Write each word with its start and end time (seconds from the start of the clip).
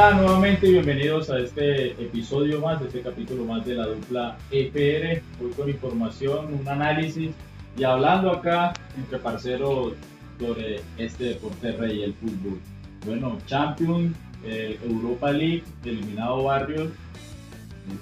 Hola 0.00 0.14
nuevamente 0.14 0.66
y 0.66 0.72
bienvenidos 0.72 1.28
a 1.28 1.38
este 1.40 1.90
episodio 1.90 2.58
más, 2.58 2.80
este 2.80 3.02
capítulo 3.02 3.44
más 3.44 3.66
de 3.66 3.74
la 3.74 3.86
dupla 3.86 4.38
EPR. 4.50 5.22
Hoy 5.44 5.50
con 5.54 5.68
información, 5.68 6.54
un 6.54 6.66
análisis 6.66 7.32
y 7.76 7.84
hablando 7.84 8.30
acá 8.32 8.72
entre 8.96 9.18
parceros 9.18 9.92
sobre 10.38 10.80
este 10.96 11.24
deporte 11.24 11.72
rey, 11.72 12.02
el 12.02 12.14
fútbol. 12.14 12.58
Bueno, 13.04 13.36
Champions, 13.44 14.16
eh, 14.42 14.80
Europa 14.82 15.32
League, 15.32 15.64
eliminado 15.84 16.44
Barrios, 16.44 16.88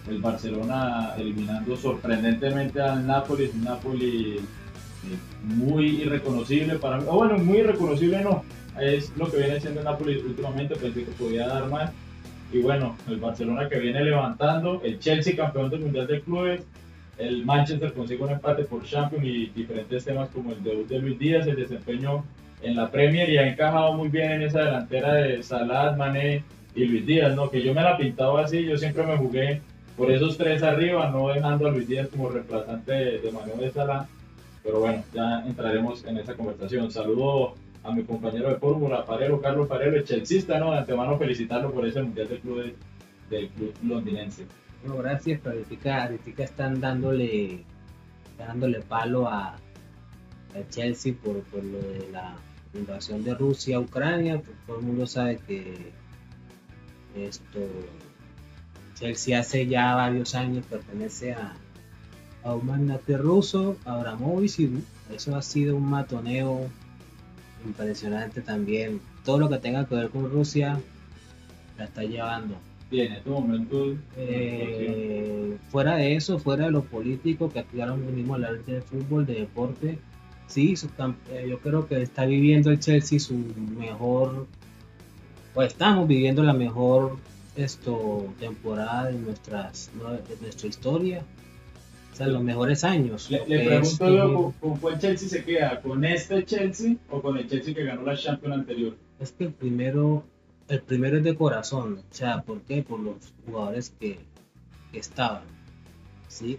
el 0.09 0.19
Barcelona 0.23 1.15
eliminando 1.19 1.77
sorprendentemente 1.77 2.81
al 2.81 3.09
Napoli, 3.09 3.51
un 3.53 3.65
Napoli 3.65 4.37
eh, 4.37 5.19
muy 5.43 6.03
irreconocible 6.03 6.77
para 6.77 6.99
mí, 6.99 7.07
o 7.09 7.17
bueno, 7.17 7.39
muy 7.39 7.59
irreconocible 7.59 8.23
no, 8.23 8.45
es 8.81 9.17
lo 9.17 9.31
que 9.31 9.39
viene 9.39 9.57
el 9.57 9.85
Napoli 9.85 10.17
últimamente, 10.19 10.77
pensé 10.77 11.05
que 11.05 11.13
podía 11.13 11.49
dar 11.49 11.69
más. 11.69 11.93
Y 12.53 12.61
bueno, 12.61 12.97
el 13.09 13.17
Barcelona 13.17 13.69
que 13.69 13.79
viene 13.79 14.03
levantando, 14.03 14.81
el 14.83 14.99
Chelsea 14.99 15.37
campeón 15.37 15.71
del 15.71 15.81
Mundial 15.81 16.07
de 16.07 16.21
Clubes, 16.23 16.63
el 17.19 17.45
Manchester 17.45 17.93
consigue 17.93 18.23
un 18.23 18.31
empate 18.31 18.65
por 18.65 18.85
Champions 18.85 19.25
y 19.25 19.47
diferentes 19.47 20.05
temas 20.05 20.29
como 20.31 20.53
el 20.53 20.63
debut 20.63 20.89
de 20.89 20.99
Luis 21.01 21.19
Díaz, 21.19 21.47
el 21.47 21.57
desempeño 21.57 22.25
en 22.63 22.77
la 22.77 22.91
Premier 22.91 23.29
y 23.29 23.39
ha 23.39 23.49
encajado 23.49 23.93
muy 23.95 24.09
bien 24.09 24.33
en 24.33 24.43
esa 24.43 24.61
delantera 24.61 25.15
de 25.15 25.43
Salah, 25.43 25.97
Mané 25.97 26.45
y 26.75 26.85
Luis 26.85 27.07
Díaz, 27.07 27.35
¿no? 27.35 27.51
Que 27.51 27.63
yo 27.63 27.75
me 27.75 27.83
la 27.83 27.97
pintaba 27.97 28.43
así, 28.43 28.65
yo 28.65 28.79
siempre 28.79 29.05
me 29.05 29.17
jugué 29.17 29.61
por 29.97 30.11
esos 30.11 30.39
tres 30.39 30.63
arriba, 30.63 31.11
no 31.11 31.29
dejando 31.29 31.67
a 31.67 31.71
Luis 31.73 31.89
Díaz 31.89 32.09
como 32.09 32.29
reemplazante 32.29 32.93
de, 32.93 33.33
Manuel 33.33 33.59
de 33.59 33.71
Salah. 33.73 34.07
Pero 34.63 34.81
bueno, 34.81 35.03
ya 35.13 35.45
entraremos 35.47 36.05
en 36.05 36.19
esa 36.19 36.35
conversación. 36.35 36.91
Saludo 36.91 37.55
a 37.83 37.93
mi 37.93 38.05
compañero 38.05 38.49
de 38.51 38.57
fórmula, 38.57 39.05
Parero, 39.05 39.41
Carlos 39.41 39.69
Parero, 39.69 39.97
el 39.97 40.61
¿no? 40.61 40.73
De 40.73 40.79
antemano 40.79 41.19
felicitarlo 41.19 41.73
por 41.73 41.87
ese 41.87 42.03
Mundial 42.03 42.29
del 42.29 42.41
Club, 42.41 42.75
del 43.31 43.49
club 43.51 43.75
londinense. 43.83 44.47
Bueno, 44.83 45.03
gracias, 45.03 45.41
Clarifica. 45.41 46.07
Clarifica 46.07 46.45
están 46.45 46.81
dándole, 46.81 47.65
dándole 48.37 48.81
palo 48.81 49.29
a, 49.29 49.55
a 49.55 50.69
Chelsea 50.71 51.15
por, 51.23 51.41
por, 51.45 51.65
lo 51.65 51.79
de 51.79 52.09
la 52.13 52.35
invasión 52.75 53.25
de 53.25 53.35
Rusia 53.35 53.77
a 53.77 53.81
Ucrania. 53.81 54.41
Pues 54.41 54.57
todo 54.67 54.79
el 54.79 54.87
mundo 54.87 55.07
sabe 55.07 55.39
que 55.47 55.93
esto 57.17 57.61
Chelsea 58.95 59.39
hace 59.39 59.67
ya 59.67 59.95
varios 59.95 60.35
años 60.35 60.65
pertenece 60.69 61.33
a, 61.33 61.55
a 62.45 62.55
un 62.55 62.67
magnate 62.67 63.17
ruso, 63.17 63.77
Abramovich, 63.85 64.61
y 64.61 64.83
eso 65.15 65.37
ha 65.37 65.43
sido 65.43 65.77
un 65.77 65.89
matoneo 65.89 66.69
impresionante 67.65 68.41
también. 68.41 69.01
Todo 69.25 69.39
lo 69.39 69.49
que 69.49 69.59
tenga 69.59 69.87
que 69.87 69.95
ver 69.95 70.11
con 70.11 70.31
Rusia 70.31 70.81
la 71.77 71.85
está 71.85 72.03
llevando. 72.03 72.57
Bien, 72.91 73.13
en 73.13 73.19
este 73.19 73.31
momento. 73.31 73.97
Eh, 74.17 75.57
fuera 75.71 75.97
de 75.97 76.17
eso, 76.17 76.39
fuera 76.39 76.67
de 76.67 76.71
lo 76.71 76.83
político, 76.85 77.51
que 77.51 77.61
aquí 77.61 77.81
ahora 77.81 77.97
mismo 77.97 78.35
hablar 78.35 78.65
de 78.65 78.81
fútbol, 78.81 79.27
de 79.27 79.35
deporte, 79.35 79.99
sí, 80.47 80.75
eh, 81.31 81.47
yo 81.49 81.59
creo 81.59 81.87
que 81.87 82.03
está 82.03 82.25
viviendo 82.25 82.71
el 82.71 82.81
Chelsea 82.81 83.21
su 83.21 83.35
mejor, 83.79 84.47
pues 85.55 85.73
estamos 85.73 86.09
viviendo 86.09 86.43
la 86.43 86.55
mejor 86.55 87.19
esto 87.57 88.33
temporada 88.39 89.07
de 89.07 89.19
nuestras 89.19 89.91
de 90.29 90.37
nuestra 90.41 90.69
historia 90.69 91.23
o 91.23 91.38
sea 92.19 92.27
los 92.27 92.43
mejores 92.43 92.83
años 92.83 93.31
le, 93.31 93.47
le 93.47 93.65
pregunto 93.65 94.11
yo 94.11 94.53
¿con, 94.61 94.77
cuál 94.79 94.99
Chelsea 94.99 95.29
se 95.29 95.45
queda 95.45 95.81
con 95.81 96.05
este 96.05 96.45
Chelsea 96.45 96.97
o 97.11 97.23
con 97.23 97.39
el 97.39 97.49
Chelsea 97.49 97.75
que 97.75 97.85
ganó 97.85 98.03
la 98.03 98.17
Champions 98.17 98.57
anterior 98.57 98.97
es 99.21 99.33
que 99.33 99.45
el 99.45 99.53
primero 99.53 100.25
el 100.69 100.83
primero 100.83 101.19
es 101.19 101.25
de 101.25 101.37
corazón 101.37 102.01
o 102.11 102.15
sea 102.15 102.43
por 102.43 102.61
qué 102.63 102.83
por 102.83 102.99
los 102.99 103.17
jugadores 103.47 103.95
que, 104.01 104.19
que 104.91 104.99
estaban 104.99 105.43
sí 106.27 106.59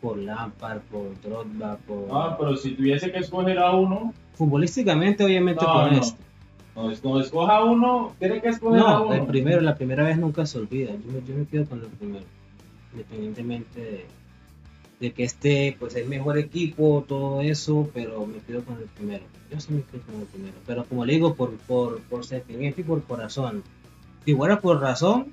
por 0.00 0.18
Lampard 0.18 0.80
por 0.90 1.20
Drogba 1.22 1.76
por 1.86 2.08
ah 2.10 2.36
pero 2.36 2.56
si 2.56 2.72
tuviese 2.72 3.12
que 3.12 3.18
escoger 3.18 3.58
a 3.60 3.70
uno 3.72 4.12
futbolísticamente 4.34 5.24
obviamente 5.24 5.64
no, 5.64 5.72
con 5.72 5.92
no. 5.92 6.00
este 6.00 6.26
no, 6.74 6.90
no 7.04 7.20
escoja 7.20 7.64
uno, 7.64 8.12
tiene 8.18 8.42
que 8.42 8.50
escoger 8.50 8.80
a 8.80 9.00
uno. 9.00 9.06
No, 9.06 9.14
el 9.14 9.26
primero, 9.26 9.62
la 9.62 9.76
primera 9.76 10.04
vez 10.04 10.18
nunca 10.18 10.44
se 10.44 10.58
olvida. 10.58 10.90
Yo, 10.90 11.20
yo 11.26 11.34
me 11.34 11.46
quedo 11.46 11.64
con 11.64 11.80
el 11.80 11.86
primero. 11.86 12.26
Independientemente 12.92 13.80
de, 13.80 14.06
de, 15.00 15.12
que 15.12 15.24
este 15.24 15.76
pues 15.78 15.94
es 15.96 16.06
mejor 16.06 16.38
equipo, 16.38 17.04
todo 17.06 17.40
eso, 17.40 17.90
pero 17.94 18.26
me 18.26 18.38
quedo 18.38 18.62
con 18.64 18.76
el 18.78 18.88
primero. 18.88 19.24
Yo 19.50 19.60
sí 19.60 19.72
me 19.72 19.82
quedo 19.82 20.02
con 20.02 20.20
el 20.20 20.26
primero. 20.26 20.54
Pero 20.66 20.84
como 20.84 21.04
le 21.04 21.14
digo, 21.14 21.34
por, 21.34 21.56
por, 21.58 22.00
por 22.02 22.24
y 22.24 22.82
por 22.82 23.02
corazón. 23.04 23.62
Si 24.24 24.34
fuera 24.34 24.60
por 24.60 24.80
razón, 24.80 25.32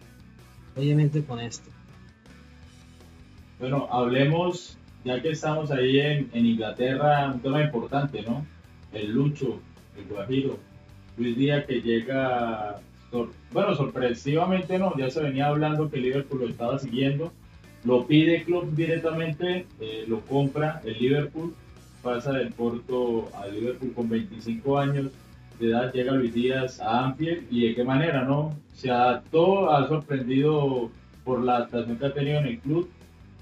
obviamente 0.76 1.24
con 1.24 1.40
este. 1.40 1.70
Bueno, 3.60 3.88
hablemos, 3.92 4.78
ya 5.04 5.22
que 5.22 5.32
estamos 5.32 5.72
ahí 5.72 6.00
en, 6.00 6.30
en 6.34 6.46
Inglaterra, 6.46 7.32
un 7.34 7.40
tema 7.40 7.64
importante, 7.64 8.22
¿no? 8.22 8.46
El 8.92 9.12
Lucho, 9.12 9.60
el 9.98 10.06
Guajiro 10.06 10.60
Luis 11.18 11.38
Díaz 11.38 11.66
que 11.66 11.82
llega, 11.82 12.80
bueno, 13.52 13.76
sorpresivamente 13.76 14.80
no, 14.80 14.96
ya 14.98 15.10
se 15.10 15.22
venía 15.22 15.48
hablando 15.48 15.90
que 15.90 15.98
Liverpool 15.98 16.42
lo 16.42 16.48
estaba 16.48 16.80
siguiendo, 16.80 17.32
lo 17.86 18.06
pide 18.06 18.44
club 18.44 18.74
directamente, 18.76 19.66
eh, 19.80 20.06
lo 20.08 20.22
compra 20.22 20.82
el 20.86 20.98
Liverpool, 21.00 21.54
pasa 22.02 22.32
del 22.34 22.54
Porto 22.54 23.30
al 23.36 23.54
Liverpool 23.54 23.94
con 23.94 24.10
25 24.10 24.78
años 24.78 25.12
de 25.60 25.70
edad, 25.70 25.94
llega 25.94 26.14
Luis 26.14 26.34
Díaz 26.34 26.80
a 26.82 27.06
Anfield 27.06 27.46
y 27.52 27.68
de 27.68 27.76
qué 27.76 27.84
manera, 27.84 28.24
¿no? 28.24 28.58
Se 28.74 28.90
adaptó, 28.90 29.72
ha 29.72 29.88
sorprendido 29.88 30.90
por 31.24 31.44
la 31.44 31.58
adaptación 31.58 31.98
que 31.98 32.06
ha 32.06 32.14
tenido 32.14 32.40
en 32.40 32.46
el 32.48 32.60
club 32.60 32.90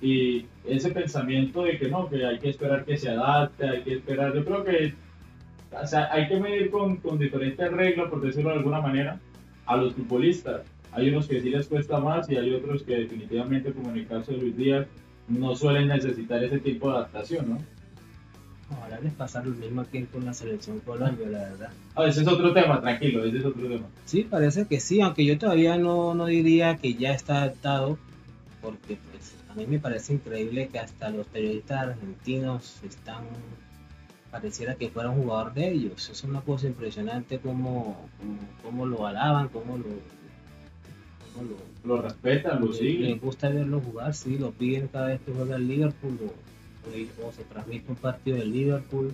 y 0.02 0.46
ese 0.66 0.92
pensamiento 0.92 1.64
de 1.64 1.78
que 1.78 1.90
no, 1.90 2.10
que 2.10 2.26
hay 2.26 2.40
que 2.40 2.50
esperar 2.50 2.86
que 2.86 2.98
se 2.98 3.10
adapte, 3.10 3.68
hay 3.68 3.82
que 3.82 3.94
esperar, 3.96 4.34
yo 4.34 4.44
creo 4.44 4.64
que 4.64 4.94
o 5.72 5.88
sea, 5.88 6.10
hay 6.12 6.28
que 6.28 6.40
medir 6.40 6.70
con, 6.70 6.98
con, 6.98 7.18
diferentes 7.18 7.72
reglas, 7.72 8.10
por 8.10 8.22
decirlo 8.22 8.50
de 8.50 8.58
alguna 8.58 8.82
manera, 8.82 9.20
a 9.66 9.78
los 9.78 9.94
futbolistas. 9.94 10.62
Hay 10.94 11.10
unos 11.10 11.28
que 11.28 11.42
sí 11.42 11.50
les 11.50 11.68
cuesta 11.68 12.00
más 12.00 12.30
y 12.30 12.36
hay 12.36 12.54
otros 12.54 12.84
que 12.84 12.96
definitivamente, 12.96 13.72
como 13.72 13.90
en 13.92 13.98
el 13.98 14.08
caso 14.08 14.32
de 14.32 14.38
Luis 14.38 14.58
Díaz, 14.58 14.88
no 15.28 15.56
suelen 15.56 15.88
necesitar 15.88 16.44
ese 16.44 16.60
tipo 16.60 16.90
de 16.90 16.98
adaptación, 16.98 17.50
¿no? 17.50 17.58
Ahora 18.82 19.00
les 19.02 19.14
pasa 19.14 19.44
lo 19.44 19.52
mismo 19.52 19.82
aquí 19.82 20.04
con 20.04 20.26
la 20.26 20.34
selección 20.34 20.80
Colombia, 20.80 21.28
la 21.28 21.40
verdad. 21.40 21.70
Ah, 21.96 22.06
ese 22.06 22.22
es 22.22 22.28
otro 22.28 22.54
tema, 22.54 22.80
tranquilo, 22.80 23.24
ese 23.26 23.40
es 23.40 23.46
otro 23.46 23.68
tema. 23.68 23.86
Sí, 24.06 24.24
parece 24.24 24.66
que 24.66 24.80
sí, 24.80 25.02
aunque 25.02 25.26
yo 25.26 25.38
todavía 25.38 25.78
no, 25.78 26.14
no 26.14 26.26
diría 26.26 26.78
que 26.78 26.94
ya 26.94 27.14
está 27.14 27.44
adaptado, 27.44 27.98
porque 28.62 28.98
pues 29.12 29.36
a 29.50 29.56
mí 29.56 29.66
me 29.68 29.80
parece 29.80 30.14
increíble 30.14 30.70
que 30.70 30.80
hasta 30.80 31.10
los 31.10 31.28
periodistas 31.28 31.90
argentinos 31.90 32.82
están 32.84 33.26
pareciera 34.32 34.76
que 34.76 34.90
fuera 34.90 35.10
un 35.10 35.24
jugador 35.24 35.54
de 35.54 35.70
ellos. 35.70 36.10
Es 36.10 36.24
una 36.24 36.40
cosa 36.40 36.68
impresionante 36.68 37.40
cómo, 37.40 38.08
cómo, 38.18 38.38
cómo 38.64 38.86
lo 38.86 39.06
alaban, 39.06 39.50
cómo 39.50 39.78
lo, 39.78 39.86
lo, 41.36 41.96
lo, 41.96 42.02
respetan, 42.02 42.62
lo 42.62 42.74
siguen. 42.74 43.12
Les 43.12 43.22
gusta 43.22 43.50
verlo 43.50 43.80
jugar, 43.80 44.14
sí, 44.14 44.38
lo 44.38 44.52
piden 44.52 44.88
cada 44.88 45.08
vez 45.08 45.22
que 45.22 45.32
juega 45.32 45.56
el 45.56 45.68
Liverpool 45.68 46.18
o, 46.22 47.28
o, 47.28 47.32
se 47.32 47.44
transmite 47.44 47.86
un 47.90 47.96
partido 47.96 48.38
del 48.38 48.52
Liverpool. 48.52 49.14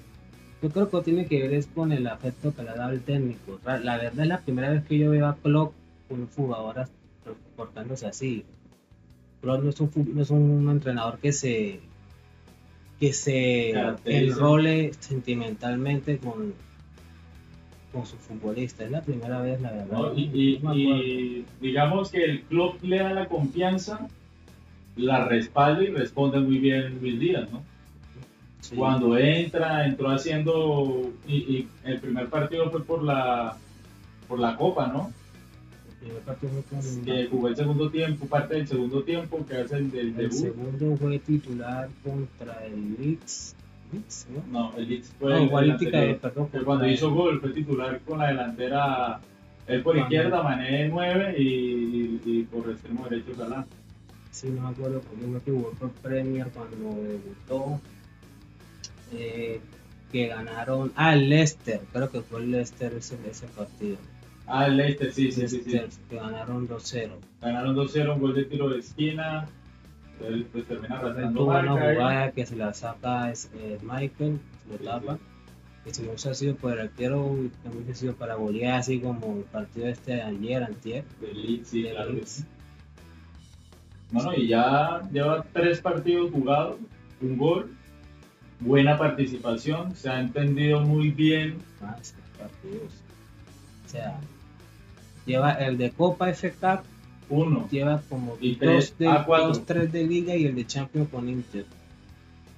Yo 0.61 0.69
creo 0.69 0.89
que 0.89 1.01
tiene 1.01 1.27
que 1.27 1.41
ver 1.41 1.53
es 1.53 1.67
con 1.67 1.91
el 1.91 2.07
afecto 2.07 2.53
que 2.53 2.63
le 2.63 2.69
ha 2.69 2.75
dado 2.75 2.91
el 2.91 3.01
técnico. 3.01 3.59
La 3.65 3.97
verdad 3.97 4.19
es 4.21 4.27
la 4.27 4.41
primera 4.41 4.71
vez 4.71 4.83
que 4.85 4.97
yo 4.97 5.11
veo 5.11 5.27
a 5.27 5.35
Klopp 5.35 5.73
con 6.07 6.21
un 6.21 6.27
jugador 6.27 6.87
portándose 7.55 8.07
así. 8.07 8.43
Klopp 9.41 9.63
no 9.63 9.69
es 9.69 9.79
un, 9.79 9.91
no 10.13 10.21
es 10.21 10.29
un 10.31 10.69
entrenador 10.69 11.19
que 11.19 11.31
se 11.31 11.79
que 12.99 13.13
se 13.13 13.73
enrole 14.05 14.91
sentimentalmente 14.99 16.17
con, 16.17 16.55
con 17.97 18.05
su 18.05 18.17
futbolista. 18.17 18.85
Es 18.85 18.91
la 18.91 19.01
primera 19.01 19.41
vez, 19.41 19.59
la 19.61 19.71
verdad. 19.71 19.97
No, 19.97 20.13
y, 20.13 20.23
y, 20.33 20.59
no 20.61 20.75
y, 20.75 21.45
digamos 21.59 22.11
que 22.11 22.23
el 22.23 22.41
club 22.43 22.77
le 22.81 22.99
da 22.99 23.13
la 23.13 23.27
confianza, 23.27 24.07
la 24.95 25.25
respalda 25.25 25.83
y 25.83 25.87
responde 25.87 26.39
muy 26.39 26.59
bien 26.59 26.99
Luis 27.01 27.19
Díaz, 27.19 27.51
¿no? 27.51 27.63
Sí. 28.61 28.75
Cuando 28.75 29.17
entra, 29.17 29.85
entró 29.85 30.09
haciendo, 30.09 31.11
y, 31.27 31.35
y, 31.35 31.67
el 31.85 31.99
primer 31.99 32.27
partido 32.27 32.69
fue 32.69 32.83
por 32.83 33.03
la, 33.03 33.57
por 34.27 34.39
la 34.39 34.55
Copa, 34.55 34.87
¿no? 34.87 35.11
que 37.05 37.27
jugó 37.29 37.49
el 37.49 37.55
segundo 37.55 37.89
tiempo, 37.89 38.27
parte 38.27 38.55
del 38.55 38.67
segundo 38.67 39.03
tiempo, 39.03 39.45
que 39.45 39.57
hace 39.57 39.77
el 39.77 39.91
del 39.91 40.07
El 40.07 40.15
debut. 40.15 40.33
segundo 40.33 40.97
fue 40.97 41.19
titular 41.19 41.89
contra 42.03 42.65
el 42.65 42.95
Leeds. 42.97 43.55
Leeds, 43.91 44.27
¿no? 44.29 44.43
No, 44.59 44.77
el 44.77 44.89
Leeds 44.89 45.13
fue 45.19 45.29
No, 45.31 45.59
el 45.59 46.17
perdón, 46.19 46.49
Que 46.49 46.59
cuando 46.59 46.87
hizo 46.87 47.07
el- 47.09 47.13
gol 47.13 47.41
fue 47.41 47.49
titular 47.51 47.99
con 48.01 48.19
la 48.19 48.27
delantera, 48.27 49.19
él 49.67 49.81
por 49.83 49.95
Mané. 49.95 50.05
izquierda, 50.05 50.43
Mané 50.43 50.71
de 50.83 50.89
9 50.89 51.35
y, 51.37 51.43
y, 51.43 52.21
y 52.25 52.43
por 52.43 52.69
extremo 52.69 53.07
derecho 53.09 53.35
Salah. 53.35 53.65
Sí, 54.31 54.49
no 54.49 54.61
me 54.63 54.69
acuerdo 54.69 55.01
porque 55.01 55.25
uno 55.25 55.41
que 55.43 55.51
jugó 55.51 55.71
por 55.71 55.89
Premier 55.91 56.47
cuando 56.49 57.01
debutó. 57.01 57.81
Eh, 59.13 59.59
que 60.11 60.27
ganaron. 60.27 60.91
Ah, 60.95 61.13
el 61.13 61.29
Leicester. 61.29 61.81
Creo 61.91 62.09
que 62.09 62.21
fue 62.21 62.41
el 62.41 62.51
Leicester 62.51 62.93
ese, 62.93 63.17
ese 63.29 63.47
partido. 63.47 63.97
Ah, 64.45 64.67
el 64.67 64.77
Leicester, 64.77 65.11
sí, 65.13 65.31
sí, 65.31 65.47
sí. 65.47 65.61
sí. 65.65 65.79
Que 66.09 66.15
ganaron 66.15 66.67
2-0. 66.67 67.09
Ganaron 67.41 67.75
2-0, 67.75 68.13
un 68.15 68.21
gol 68.21 68.33
de 68.35 68.45
tiro 68.45 68.69
de 68.69 68.79
esquina. 68.79 69.47
Él 70.25 70.47
pues 70.51 70.65
termina 70.65 70.99
Tuvo 71.33 71.59
una 71.59 71.71
jugada 71.71 72.31
que 72.31 72.45
se 72.45 72.55
la 72.55 72.73
saca 72.73 73.31
es, 73.31 73.49
eh, 73.55 73.77
Michael, 73.81 74.39
lo 74.69 74.77
tapa. 74.77 75.19
Que 75.83 75.93
si 75.93 76.03
hubiese 76.03 76.33
sido 76.35 76.55
por 76.55 76.73
el 76.73 76.79
arquero, 76.79 77.21
también 77.63 77.83
hubiese 77.83 78.01
sido 78.01 78.15
para 78.15 78.35
golear, 78.35 78.79
así 78.79 78.99
como 78.99 79.37
el 79.37 79.43
partido 79.43 79.87
este 79.87 80.15
de 80.15 80.21
ayer, 80.21 80.63
antier. 80.63 81.03
De 81.21 81.33
Leeds, 81.33 81.67
sí, 81.67 81.83
de 81.83 81.91
claro 81.91 82.11
Leeds. 82.11 82.45
Bueno, 84.11 84.33
y 84.35 84.47
ya 84.47 85.01
lleva 85.11 85.45
tres 85.53 85.81
partidos 85.81 86.31
jugados, 86.31 86.77
un 87.21 87.37
gol, 87.37 87.71
buena 88.59 88.97
participación, 88.97 89.95
se 89.95 90.09
ha 90.09 90.19
entendido 90.19 90.81
muy 90.81 91.11
bien. 91.11 91.57
Más 91.81 92.15
partidos. 92.37 92.93
O 93.85 93.89
sea, 93.89 94.19
lleva 95.25 95.53
el 95.53 95.77
de 95.77 95.91
Copa 95.91 96.29
F 96.29 96.51
Cup, 96.51 96.81
Uno, 97.29 97.67
lleva 97.69 98.01
como 98.09 98.37
Y 98.39 98.55
dos, 98.55 98.59
tres, 98.59 98.97
de, 98.97 99.07
ah, 99.07 99.25
dos, 99.27 99.65
tres 99.65 99.91
de 99.91 100.03
Liga 100.07 100.35
y 100.35 100.45
el 100.45 100.55
de 100.55 100.65
Champions 100.65 101.09
con 101.09 101.27
Inter. 101.27 101.65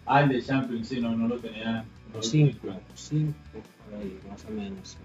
ah, 0.05 0.21
el 0.21 0.29
de 0.29 0.41
Champions, 0.43 0.87
sí, 0.87 0.99
no, 1.01 1.15
no 1.15 1.27
lo 1.27 1.37
tenía. 1.39 1.85
no 2.13 2.19
lo 2.21 2.29
tenía 2.29 2.45
en 2.47 2.51
Cinco, 2.53 2.57
cuenta. 2.61 2.83
cinco, 2.95 3.33
por 3.53 3.99
ahí, 3.99 4.19
más 4.29 4.45
o 4.45 4.51
menos. 4.51 4.97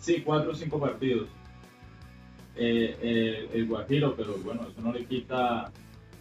Sí, 0.00 0.22
cuatro 0.24 0.52
o 0.52 0.54
cinco 0.54 0.80
partidos. 0.80 1.28
Eh, 2.56 2.96
eh, 3.00 3.48
el 3.54 3.66
Guajiro, 3.66 4.14
pero 4.16 4.36
bueno, 4.38 4.62
eso 4.68 4.80
no 4.80 4.92
le 4.92 5.04
quita 5.04 5.70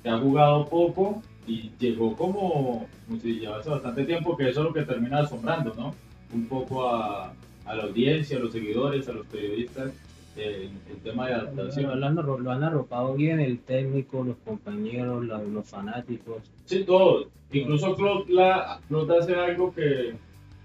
que 0.04 0.10
ha 0.10 0.20
jugado 0.20 0.68
poco 0.68 1.24
y 1.48 1.72
llegó 1.80 2.16
como, 2.16 2.88
como 3.08 3.20
si 3.22 3.40
llevase 3.40 3.70
bastante 3.70 4.04
tiempo, 4.06 4.38
que 4.38 4.50
eso 4.50 4.60
es 4.62 4.66
lo 4.68 4.74
que 4.74 4.84
termina 4.84 5.20
asombrando, 5.20 5.74
¿no? 5.76 5.96
Un 6.34 6.46
poco 6.48 6.88
a, 6.90 7.34
a 7.66 7.76
la 7.76 7.84
audiencia, 7.84 8.38
a 8.38 8.40
los 8.42 8.52
seguidores, 8.52 9.08
a 9.08 9.14
los 9.14 9.26
periodistas, 9.28 9.92
eh, 10.38 10.69
el 10.89 10.98
tema 11.01 11.28
de 11.28 11.34
Lo, 11.34 11.39
adaptación. 11.42 12.00
lo 12.00 12.06
han, 12.06 12.16
lo 12.16 12.51
han 12.51 12.63
arropado 12.63 13.16
bien 13.16 13.39
el 13.39 13.60
técnico, 13.60 14.24
los 14.24 14.38
compañeros, 14.38 15.25
los, 15.25 15.48
los 15.48 15.68
fanáticos. 15.68 16.44
Sí, 16.66 16.84
todos. 16.84 17.28
Incluso 17.51 17.95
Klopp, 17.95 18.30
la, 18.30 18.80
Klopp 18.88 19.10
hace 19.12 19.36
algo 19.36 19.74
que, 19.74 20.16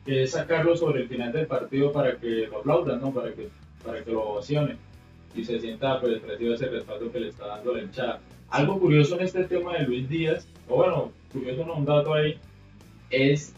que 0.04 0.24
es 0.24 0.32
sacarlo 0.32 0.76
sobre 0.76 1.02
el 1.02 1.08
final 1.08 1.32
del 1.32 1.46
partido 1.46 1.92
para 1.92 2.16
que 2.16 2.48
lo 2.48 2.58
aplaudan, 2.58 3.00
¿no? 3.00 3.12
Para 3.12 3.32
que, 3.32 3.48
para 3.84 4.02
que 4.02 4.10
lo 4.10 4.22
ovacionen 4.30 4.76
y 5.34 5.44
se 5.44 5.58
sienta 5.60 6.00
pues 6.00 6.20
reciba 6.22 6.54
ese 6.54 6.66
respaldo 6.66 7.10
que 7.10 7.20
le 7.20 7.28
está 7.28 7.46
dando 7.46 7.74
la 7.74 7.82
hinchada. 7.82 8.20
Algo 8.50 8.78
curioso 8.78 9.16
en 9.16 9.22
este 9.22 9.44
tema 9.44 9.78
de 9.78 9.84
Luis 9.84 10.08
Díaz, 10.08 10.46
o 10.68 10.76
bueno, 10.76 11.12
curioso 11.32 11.64
no, 11.64 11.74
un 11.76 11.84
dato 11.86 12.12
ahí, 12.12 12.36
es 13.10 13.54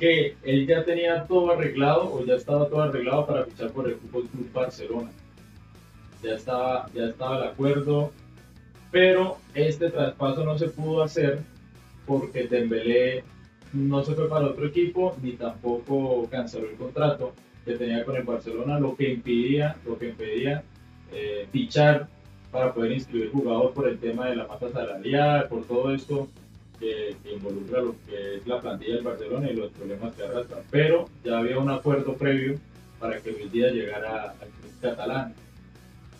que 0.00 0.36
él 0.42 0.66
ya 0.66 0.84
tenía 0.84 1.24
todo 1.24 1.52
arreglado 1.52 2.12
o 2.12 2.24
ya 2.24 2.34
estaba 2.34 2.68
todo 2.68 2.82
arreglado 2.82 3.26
para 3.26 3.44
fichar 3.44 3.70
por 3.70 3.88
el 3.88 3.94
Fútbol 3.94 4.28
Club 4.28 4.52
Barcelona. 4.52 5.10
Ya 6.24 6.34
estaba, 6.34 6.88
ya 6.94 7.06
estaba 7.06 7.38
el 7.38 7.48
acuerdo, 7.50 8.10
pero 8.90 9.38
este 9.54 9.90
traspaso 9.90 10.44
no 10.44 10.58
se 10.58 10.68
pudo 10.68 11.02
hacer 11.02 11.40
porque 12.06 12.46
Dembélé 12.46 13.24
no 13.72 14.02
se 14.04 14.14
fue 14.14 14.28
para 14.28 14.46
otro 14.46 14.66
equipo 14.66 15.16
ni 15.22 15.32
tampoco 15.32 16.26
canceló 16.30 16.70
el 16.70 16.76
contrato 16.76 17.32
que 17.64 17.76
tenía 17.76 18.04
con 18.04 18.16
el 18.16 18.22
Barcelona, 18.22 18.78
lo 18.78 18.94
que 18.94 19.12
impedía, 19.12 19.76
lo 19.84 19.98
que 19.98 20.10
impedía 20.10 20.62
eh, 21.12 21.46
fichar 21.50 22.08
para 22.50 22.72
poder 22.72 22.92
inscribir 22.92 23.32
jugador 23.32 23.72
por 23.72 23.88
el 23.88 23.98
tema 23.98 24.28
de 24.28 24.36
la 24.36 24.46
masa 24.46 24.70
salarial, 24.70 25.48
por 25.48 25.64
todo 25.64 25.92
esto 25.92 26.28
que, 26.78 27.16
involucra 27.32 27.80
lo 27.80 27.94
que 28.06 28.36
es 28.36 28.46
la 28.46 28.60
plantilla 28.60 28.94
del 28.96 29.04
Barcelona 29.04 29.50
y 29.50 29.54
los 29.54 29.70
problemas 29.72 30.14
que 30.14 30.22
arrastra. 30.22 30.58
Pero 30.70 31.08
ya 31.24 31.38
había 31.38 31.58
un 31.58 31.70
acuerdo 31.70 32.14
previo 32.14 32.58
para 33.00 33.20
que 33.20 33.32
Luis 33.32 33.50
Díaz 33.50 33.72
llegara 33.72 34.30
al 34.30 34.48
club 34.48 34.72
catalán. 34.80 35.34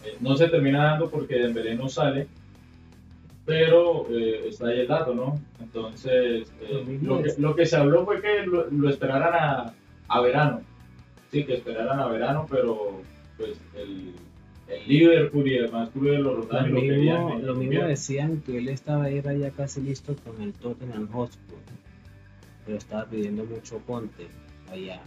Eh, 0.04 0.16
no 0.20 0.36
se 0.36 0.48
termina 0.48 0.84
dando 0.84 1.08
porque 1.10 1.38
Dembélé 1.38 1.74
no 1.74 1.88
sale, 1.88 2.26
pero 3.44 4.06
eh, 4.10 4.48
está 4.48 4.68
ahí 4.68 4.80
el 4.80 4.88
dato, 4.88 5.14
¿no? 5.14 5.38
Entonces, 5.60 6.50
eh, 6.62 6.98
Lo 7.02 7.22
que, 7.22 7.28
es- 7.28 7.38
lo 7.38 7.54
que 7.54 7.66
se 7.66 7.76
habló 7.76 8.04
fue 8.04 8.20
que 8.22 8.46
lo, 8.46 8.70
lo 8.70 8.88
esperaran 8.88 9.34
a, 9.34 9.74
a 10.08 10.20
verano, 10.20 10.62
sí, 11.30 11.44
que 11.44 11.54
esperaran 11.54 12.00
a 12.00 12.06
verano, 12.08 12.46
pero 12.50 13.00
pues 13.36 13.58
el, 13.76 14.12
el 14.68 14.88
Liverpool 14.88 15.46
y 15.46 15.58
demás 15.58 15.90
clubes 15.90 16.20
lo 16.20 16.32
Lo 16.34 16.36
rotaron 16.42 16.68
y 16.78 16.88
lo 16.88 16.96
mismo, 16.96 17.38
lo 17.42 17.54
mismo 17.54 17.84
decían 17.86 18.42
que 18.46 18.58
él 18.58 18.68
estaba 18.68 19.08
era 19.10 19.32
ya 19.34 19.50
casi 19.50 19.80
listo 19.82 20.14
con 20.24 20.40
el 20.40 20.52
Tottenham 20.54 21.08
Hotspur, 21.12 21.58
pero 22.64 22.78
estaba 22.78 23.04
pidiendo 23.06 23.44
mucho 23.44 23.78
ponte 23.78 24.26
allá. 24.72 25.00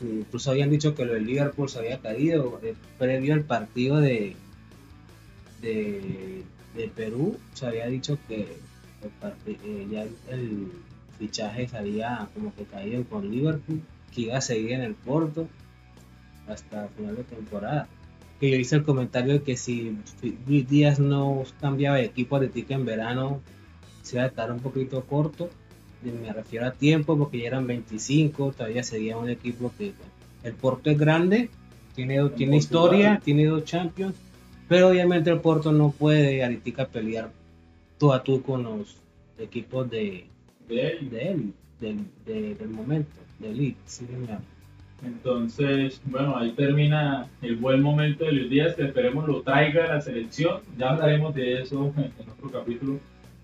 Incluso 0.00 0.50
habían 0.50 0.70
dicho 0.70 0.94
que 0.94 1.04
lo 1.04 1.14
del 1.14 1.26
Liverpool 1.26 1.68
se 1.68 1.80
había 1.80 1.98
caído 1.98 2.60
eh, 2.62 2.74
previo 2.98 3.34
al 3.34 3.44
partido 3.44 4.00
de, 4.00 4.36
de, 5.60 6.42
de 6.76 6.88
Perú. 6.88 7.36
Se 7.54 7.66
había 7.66 7.86
dicho 7.86 8.18
que 8.28 8.56
eh, 9.46 9.86
ya 9.90 10.06
el, 10.30 10.72
fichaje 11.18 11.66
se 11.66 11.76
había 11.76 12.28
como 12.32 12.54
que 12.54 12.62
caído 12.62 13.02
con 13.04 13.28
Liverpool, 13.28 13.82
que 14.14 14.20
iba 14.20 14.36
a 14.36 14.40
seguir 14.40 14.72
en 14.72 14.82
el 14.82 14.94
Porto 14.94 15.48
hasta 16.46 16.86
final 16.88 17.16
de 17.16 17.24
temporada 17.24 17.88
que 18.40 18.50
yo 18.50 18.56
hice 18.56 18.76
el 18.76 18.84
comentario 18.84 19.34
de 19.34 19.42
que 19.42 19.56
si 19.56 19.98
Luis 20.46 20.68
Díaz 20.68 20.98
no 20.98 21.42
cambiaba 21.60 21.96
de 21.96 22.04
equipo 22.04 22.36
ahorita 22.36 22.74
en 22.74 22.84
verano, 22.84 23.40
se 24.02 24.16
iba 24.16 24.24
a 24.24 24.28
estar 24.28 24.52
un 24.52 24.60
poquito 24.60 25.04
corto. 25.04 25.50
Me 26.02 26.32
refiero 26.32 26.66
a 26.66 26.70
tiempo 26.72 27.18
porque 27.18 27.38
ya 27.40 27.48
eran 27.48 27.66
25, 27.66 28.52
todavía 28.56 28.82
seguía 28.84 29.16
un 29.16 29.28
equipo 29.28 29.72
que 29.76 29.92
el 30.44 30.52
Porto 30.54 30.90
es 30.90 30.98
grande, 30.98 31.48
tiene, 31.96 32.14
tiene 32.14 32.26
Portugal. 32.28 32.56
historia, 32.58 33.20
tiene 33.24 33.46
dos 33.46 33.64
Champions, 33.64 34.14
pero 34.68 34.88
obviamente 34.88 35.30
el 35.30 35.40
Porto 35.40 35.72
no 35.72 35.90
puede 35.90 36.44
ahorita 36.44 36.86
pelear 36.86 37.30
tú 37.98 38.12
a 38.12 38.22
tú 38.22 38.42
con 38.42 38.62
los 38.62 38.96
equipos 39.40 39.90
de, 39.90 40.26
De 40.68 40.86
él. 40.88 41.10
de 41.10 41.28
él, 41.28 41.52
del, 41.80 41.98
de- 42.24 42.54
del 42.54 42.68
momento, 42.68 43.10
de 43.40 43.50
Elite. 43.50 43.78
sí. 43.86 44.06
Entonces, 45.04 46.00
bueno, 46.06 46.36
ahí 46.36 46.52
termina 46.52 47.28
el 47.42 47.56
buen 47.56 47.80
momento 47.82 48.24
de 48.24 48.32
Luis 48.32 48.50
Díaz, 48.50 48.74
que 48.74 48.82
esperemos 48.84 49.28
lo 49.28 49.42
traiga 49.42 49.84
a 49.84 49.94
la 49.94 50.00
selección. 50.00 50.60
Ya 50.76 50.90
hablaremos 50.90 51.34
de 51.36 51.62
eso 51.62 51.92
en 51.96 52.12
otro 52.30 52.50
capítulo 52.50 52.98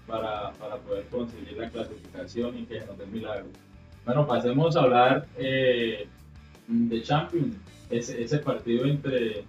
para, 0.07 0.53
para 0.53 0.77
poder 0.77 1.07
conseguir 1.07 1.57
la 1.57 1.69
clasificación 1.71 2.59
y 2.59 2.65
que 2.65 2.81
nos 2.81 2.99
den 2.99 3.13
milagros. 3.13 3.49
Bueno, 4.05 4.27
pasemos 4.27 4.77
a 4.77 4.81
hablar 4.83 5.27
eh, 5.39 6.07
de 6.69 7.03
Champions. 7.03 7.57
Ese, 7.91 8.23
ese 8.23 8.39
partido 8.39 8.85
entre, 8.87 9.45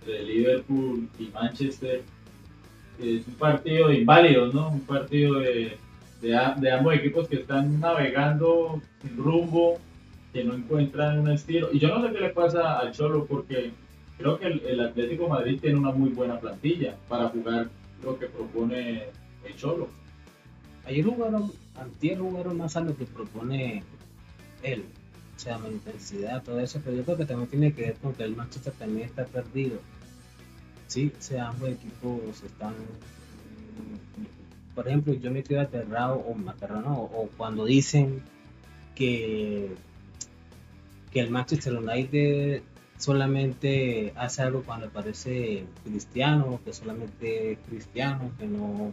entre 0.00 0.22
Liverpool 0.24 1.08
y 1.18 1.26
Manchester 1.28 2.02
es 2.98 3.26
un 3.26 3.34
partido 3.34 3.88
de 3.88 3.96
inválidos, 3.96 4.54
¿no? 4.54 4.68
Un 4.70 4.80
partido 4.80 5.40
de, 5.40 5.76
de, 6.20 6.70
ambos 6.72 6.94
equipos 6.94 7.28
que 7.28 7.36
están 7.36 7.80
navegando 7.80 8.80
rumbo, 9.16 9.78
que 10.32 10.44
no 10.44 10.54
encuentran 10.54 11.20
un 11.20 11.30
estilo. 11.30 11.68
Y 11.72 11.78
yo 11.78 11.88
no 11.88 12.06
sé 12.06 12.12
qué 12.12 12.20
le 12.20 12.30
pasa 12.30 12.78
al 12.78 12.92
Cholo 12.92 13.26
porque 13.26 13.72
creo 14.18 14.38
que 14.38 14.46
el, 14.46 14.80
Atlético 14.80 15.28
Madrid 15.28 15.58
tiene 15.60 15.78
una 15.78 15.92
muy 15.92 16.10
buena 16.10 16.38
plantilla 16.38 16.94
para 17.08 17.28
jugar 17.28 17.68
lo 18.02 18.18
que 18.18 18.26
propone 18.26 19.04
el 19.46 19.56
Cholo. 19.56 19.88
Ayer 20.86 21.04
jugaron, 21.04 21.52
antier 21.74 22.18
jugaron 22.18 22.58
más 22.58 22.76
a 22.76 22.80
lo 22.80 22.96
que 22.96 23.04
propone 23.06 23.82
él, 24.62 24.84
o 25.36 25.38
sea, 25.38 25.58
la 25.58 25.68
intensidad, 25.68 26.42
todo 26.42 26.60
eso, 26.60 26.80
pero 26.84 26.96
yo 26.96 27.04
creo 27.04 27.16
que 27.16 27.26
también 27.26 27.50
tiene 27.50 27.72
que 27.72 27.82
ver 27.82 27.94
con 27.96 28.14
que 28.14 28.22
el 28.22 28.36
Manchester 28.36 28.72
también 28.72 29.08
está 29.08 29.24
perdido. 29.24 29.80
Sí, 30.86 31.12
o 31.18 31.22
sea, 31.22 31.48
ambos 31.48 31.70
equipos 31.70 32.42
están, 32.44 32.74
por 34.74 34.86
ejemplo, 34.86 35.12
yo 35.14 35.30
me 35.30 35.42
quedo 35.42 35.60
aterrado, 35.60 36.16
o 36.16 36.48
aterrado, 36.48 36.82
no, 36.82 37.02
o 37.02 37.28
cuando 37.36 37.64
dicen 37.64 38.22
que, 38.94 39.70
que 41.12 41.20
el 41.20 41.30
Manchester 41.30 41.76
United 41.76 42.62
solamente 42.96 44.12
hace 44.16 44.42
algo 44.42 44.62
cuando 44.62 44.86
aparece 44.86 45.64
cristiano, 45.84 46.60
que 46.64 46.72
solamente 46.72 47.52
es 47.52 47.58
cristiano, 47.68 48.30
que 48.38 48.46
no 48.46 48.92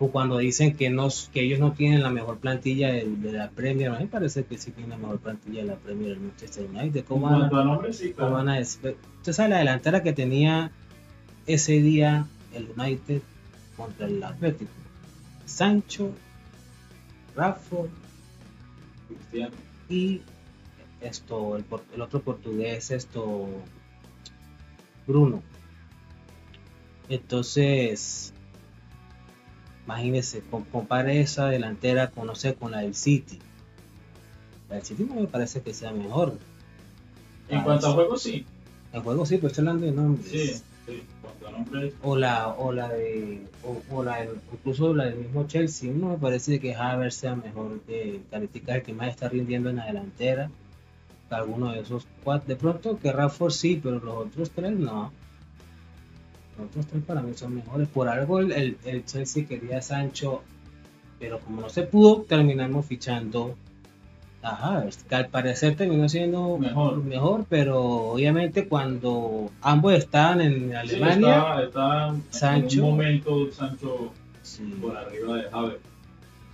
o 0.00 0.10
cuando 0.10 0.38
dicen 0.38 0.76
que 0.76 0.90
no 0.90 1.08
que 1.32 1.42
ellos 1.42 1.58
no 1.58 1.72
tienen 1.72 2.02
la 2.02 2.10
mejor 2.10 2.38
plantilla 2.38 2.92
de, 2.92 3.04
de 3.04 3.32
la 3.32 3.50
Premier, 3.50 3.90
a 3.90 3.94
mí 3.94 4.04
me 4.04 4.06
parece 4.06 4.44
que 4.44 4.56
sí 4.56 4.70
tienen 4.70 4.90
la 4.90 4.96
mejor 4.96 5.18
plantilla 5.18 5.62
de 5.62 5.68
la 5.68 5.76
Premier 5.76 6.10
del 6.10 6.20
Manchester 6.20 6.66
United. 6.72 7.04
¿Cómo 7.04 7.26
van, 7.26 7.42
a, 7.42 7.50
cómo 7.50 8.30
van 8.30 8.48
a 8.48 8.56
decir? 8.56 8.96
Usted 9.16 9.32
sabe 9.32 9.48
la 9.50 9.58
delantera 9.58 10.02
que 10.02 10.12
tenía 10.12 10.70
ese 11.46 11.80
día 11.80 12.26
el 12.54 12.68
United 12.76 13.22
contra 13.76 14.06
el 14.06 14.22
Atlético. 14.22 14.70
Sancho, 15.46 16.12
Rafford 17.34 17.90
Cristiano. 19.08 19.54
y 19.88 20.20
esto 21.00 21.56
el 21.56 22.02
otro 22.02 22.20
portugués 22.20 22.90
esto 22.90 23.46
Bruno 25.06 25.42
entonces 27.08 28.34
imagínese 29.88 30.42
com- 30.50 30.64
compare 30.70 31.18
esa 31.20 31.46
delantera 31.48 32.10
con 32.10 32.26
no 32.26 32.34
sé 32.34 32.52
con 32.54 32.72
la 32.72 32.80
del 32.80 32.94
City 32.94 33.38
la 34.68 34.76
del 34.76 34.84
City 34.84 35.04
no 35.08 35.14
me 35.14 35.26
parece 35.26 35.62
que 35.62 35.72
sea 35.72 35.92
mejor 35.92 36.34
En 37.48 37.58
Ah, 37.60 37.64
cuanto 37.64 37.86
a 37.86 37.92
juego, 37.92 38.18
sí. 38.18 38.44
El 38.92 39.00
juego 39.00 39.24
sí, 39.24 39.36
pero 39.36 39.46
estoy 39.48 39.62
hablando 39.62 39.86
de 39.86 39.92
nombres. 39.92 40.28
Sí, 40.30 40.48
sí, 40.86 41.02
cuanto 41.22 41.48
a 41.48 41.50
nombres. 41.52 41.94
O 42.02 42.14
la, 42.16 42.48
o 42.48 42.72
la 42.72 42.88
de, 42.90 43.40
o, 43.64 43.80
o 43.96 44.02
la 44.04 44.18
del- 44.20 44.38
incluso 44.52 44.92
la 44.94 45.04
del 45.06 45.16
mismo 45.16 45.46
Chelsea, 45.46 45.90
no 45.90 46.10
me 46.10 46.18
parece 46.18 46.60
que 46.60 46.74
Havertz 46.74 47.14
sea 47.14 47.34
mejor 47.36 47.80
que 47.86 48.20
Caritica, 48.30 48.74
el 48.76 48.82
que 48.82 48.92
más 48.92 49.08
está 49.08 49.30
rindiendo 49.30 49.70
en 49.70 49.76
la 49.76 49.86
delantera. 49.86 50.50
Alguno 51.30 51.72
de 51.72 51.80
esos 51.80 52.06
cuatro, 52.22 52.48
de 52.48 52.56
pronto 52.56 52.98
que 52.98 53.10
Rafford 53.12 53.52
sí, 53.52 53.80
pero 53.82 53.98
los 54.00 54.26
otros 54.26 54.50
tres 54.50 54.72
no. 54.72 55.10
Otros 56.58 56.86
tres 56.86 57.02
para 57.04 57.22
mí 57.22 57.32
son 57.34 57.54
mejores. 57.54 57.88
Por 57.88 58.08
algo 58.08 58.40
el, 58.40 58.52
el, 58.52 58.76
el 58.84 59.04
Chelsea 59.04 59.46
quería 59.46 59.78
a 59.78 59.82
Sancho, 59.82 60.42
pero 61.20 61.38
como 61.40 61.60
no 61.62 61.68
se 61.68 61.82
pudo, 61.82 62.22
terminamos 62.22 62.86
fichando 62.86 63.56
a 64.42 64.54
Havertz, 64.76 65.02
que 65.04 65.14
al 65.16 65.28
parecer 65.28 65.76
terminó 65.76 66.08
siendo 66.08 66.58
Mejor. 66.58 67.02
mejor, 67.02 67.44
pero 67.48 67.80
obviamente 68.12 68.68
cuando 68.68 69.50
ambos 69.62 69.94
estaban 69.94 70.40
en 70.40 70.68
Sí, 70.70 70.74
Alemania, 70.74 71.60
estaba 71.62 72.08
en 72.10 72.22
Sancho. 72.30 72.84
un 72.84 72.90
momento 72.92 73.50
Sancho 73.52 74.12
sí, 74.42 74.62
por 74.80 74.96
arriba 74.96 75.36
de 75.36 75.44
Havertz. 75.50 75.80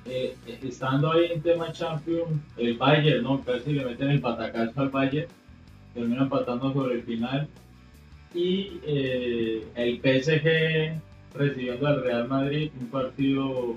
Eh, 0.07 0.37
eh, 0.47 0.59
estando 0.63 1.13
ahí 1.13 1.27
en 1.33 1.41
tema 1.43 1.73
Champions, 1.73 2.29
el 2.59 2.77
Bayern, 2.77 3.23
¿no? 3.23 3.41
Casi 3.43 3.73
le 3.73 3.85
meten 3.87 4.11
el 4.11 4.21
patacazo 4.21 4.81
al 4.83 4.89
Bayern, 4.91 5.29
termina 5.95 6.23
empatando 6.23 6.73
sobre 6.75 6.97
el 6.97 7.03
final. 7.05 7.49
Y 8.35 8.81
eh, 8.85 9.65
el 9.77 9.99
PSG 10.01 11.01
recibiendo 11.39 11.87
al 11.87 12.03
Real 12.03 12.29
Madrid, 12.29 12.71
un 12.81 12.87
partido 12.89 13.77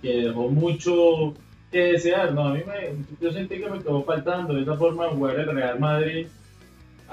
que 0.00 0.22
dejó 0.26 0.48
mucho 0.48 1.34
que 1.70 1.92
desear, 1.92 2.32
¿no? 2.34 2.48
A 2.48 2.54
mí 2.54 2.60
me, 2.66 3.04
yo 3.20 3.32
sentí 3.32 3.58
que 3.58 3.68
me 3.70 3.78
quedó 3.78 4.02
faltando 4.02 4.58
esa 4.58 4.76
forma 4.76 5.04
de 5.06 5.10
jugar 5.12 5.38
el 5.40 5.46
Real 5.54 5.78
Madrid. 5.78 6.26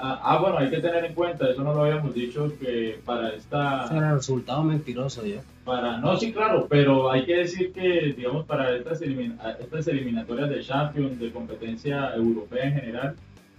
Ah, 0.02 0.18
ah, 0.22 0.38
bueno, 0.38 0.58
hay 0.58 0.70
que 0.70 0.78
tener 0.78 1.04
en 1.04 1.12
cuenta, 1.14 1.50
eso 1.50 1.62
no 1.62 1.74
lo 1.74 1.82
habíamos 1.84 2.14
dicho, 2.14 2.50
que 2.58 2.98
para 3.04 3.30
esta 3.34 3.84
ese 3.84 3.96
era 3.98 4.08
el 4.10 4.16
resultado 4.16 4.62
mentiroso 4.64 5.26
yo. 5.26 5.40
para 5.64 5.98
no 5.98 6.16
sí 6.16 6.32
claro 6.32 6.66
pero 6.70 7.10
hay 7.10 7.26
que 7.26 7.36
decir 7.36 7.70
que 7.72 8.14
digamos 8.16 8.46
para 8.46 8.74
estas, 8.76 9.02
elimin- 9.02 9.38
a- 9.40 9.58
estas 9.60 9.86
eliminatorias 9.88 10.48
de 10.48 10.62
Champions 10.62 11.20
de 11.20 11.30
competencia 11.30 12.14
europea 12.16 12.64
en 12.64 12.74
general 12.80 13.14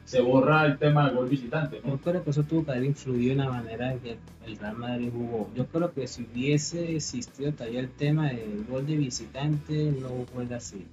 se 0.05 0.20
borra 0.22 0.65
el 0.65 0.77
tema 0.77 1.05
del 1.08 1.15
gol 1.15 1.29
visitante 1.29 1.79
Yo 1.84 1.89
¿no? 1.91 1.98
creo 1.98 2.24
que 2.24 2.31
eso 2.31 2.43
tuvo 2.43 2.65
que 2.65 2.72
haber 2.72 2.84
influido 2.86 3.31
en 3.34 3.38
la 3.38 3.50
manera 3.50 3.93
en 3.93 4.00
que 4.00 4.17
el 4.46 4.58
Real 4.58 4.75
Madrid 4.77 5.10
jugó. 5.13 5.50
Yo 5.55 5.65
creo 5.67 5.93
que 5.93 6.08
si 6.08 6.24
hubiese 6.31 6.96
existido 6.96 7.51
todavía 7.53 7.79
el 7.79 7.89
tema 7.89 8.27
del 8.29 8.65
gol 8.70 8.86
de 8.86 8.98
visitante, 8.98 9.93
no 10.01 10.10
juega 10.34 10.58
así. 10.58 10.86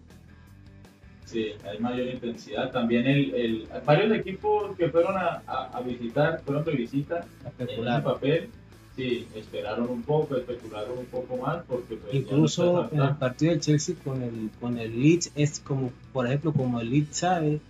sí 1.24 1.46
hay 1.68 1.78
mayor 1.78 2.06
intensidad 2.08 2.70
también 2.70 3.06
el, 3.06 3.34
el 3.34 3.68
varios 3.84 4.16
equipos 4.18 4.76
que 4.76 4.88
fueron 4.88 5.16
a, 5.16 5.42
a- 5.46 5.70
a 5.76 5.80
visitar 5.80 6.40
fueron 6.44 6.64
de 6.64 6.72
visita 6.72 7.26
en 7.44 7.48
Especular. 7.64 8.02
papel 8.02 8.48
sí 8.96 9.26
esperaron 9.34 9.88
un 9.90 10.02
poco 10.02 10.36
especularon 10.36 10.98
un 10.98 11.04
poco 11.06 11.36
más 11.36 11.62
porque 11.68 11.96
pues, 11.96 12.12
no 12.14 12.18
Incluso 12.20 12.84
está 12.84 12.96
en 12.96 13.02
el 13.02 13.16
partido 13.16 13.50
del 13.52 13.60
Chelsea 13.60 13.94
con 14.04 14.22
el, 14.22 14.50
con 14.60 14.78
el 14.78 15.00
Leeds, 15.02 15.32
es 15.34 15.60
como, 15.60 15.90
por 16.12 16.26
ejemplo, 16.26 16.52
como 16.52 16.80
el 16.80 16.90
Leeds 16.90 17.16
sabe 17.16 17.60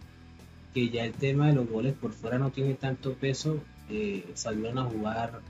que 0.78 0.90
ya 0.90 1.04
el 1.04 1.12
tema 1.12 1.48
de 1.48 1.54
los 1.54 1.68
goles 1.68 1.94
por 1.94 2.12
fuera 2.12 2.38
no 2.38 2.50
tiene 2.50 2.74
tanto 2.74 3.14
peso, 3.14 3.58
eh, 3.90 4.24
salieron 4.34 4.78
a 4.78 4.84
jugar 4.84 5.40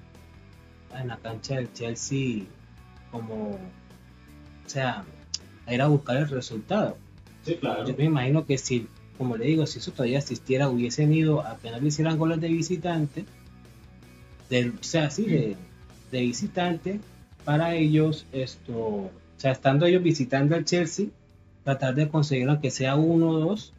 en 0.98 1.08
la 1.08 1.18
cancha 1.18 1.56
del 1.56 1.70
Chelsea 1.74 2.44
como, 3.10 3.50
o 3.50 4.68
sea, 4.68 5.04
a 5.66 5.74
ir 5.74 5.82
a 5.82 5.88
buscar 5.88 6.16
el 6.16 6.28
resultado. 6.28 6.96
sí 7.44 7.56
claro 7.56 7.86
Yo 7.86 7.94
me 7.96 8.04
imagino 8.04 8.46
que 8.46 8.56
si, 8.56 8.86
como 9.18 9.36
le 9.36 9.46
digo, 9.46 9.66
si 9.66 9.80
eso 9.80 9.92
todavía 9.92 10.18
existiera, 10.18 10.70
hubiesen 10.70 11.12
ido 11.12 11.42
a 11.42 11.58
que 11.58 11.70
no 11.70 11.78
le 11.78 11.88
hicieran 11.88 12.16
goles 12.16 12.40
de 12.40 12.48
visitante, 12.48 13.26
del, 14.48 14.70
o 14.80 14.82
sea, 14.82 15.10
sí, 15.10 15.26
de, 15.26 15.56
de 16.10 16.20
visitante, 16.20 17.00
para 17.44 17.74
ellos, 17.74 18.24
esto, 18.32 18.72
o 18.72 19.10
sea, 19.36 19.52
estando 19.52 19.84
ellos 19.84 20.02
visitando 20.02 20.56
al 20.56 20.64
Chelsea, 20.64 21.06
tratar 21.64 21.94
de 21.94 22.08
conseguir 22.08 22.48
aunque 22.48 22.70
sea 22.70 22.96
uno 22.96 23.28
o 23.28 23.40
dos, 23.40 23.74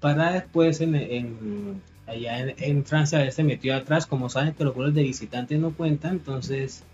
para 0.00 0.32
después 0.32 0.80
en, 0.80 0.94
en- 0.94 1.82
allá 2.06 2.40
en, 2.40 2.54
en 2.58 2.84
Francia 2.84 3.18
haberse 3.18 3.44
metido 3.44 3.74
atrás, 3.76 4.06
como 4.06 4.28
saben 4.30 4.54
que 4.54 4.64
los 4.64 4.74
goles 4.74 4.94
de 4.94 5.02
visitante 5.02 5.58
no 5.58 5.72
cuentan, 5.72 6.12
entonces 6.12 6.84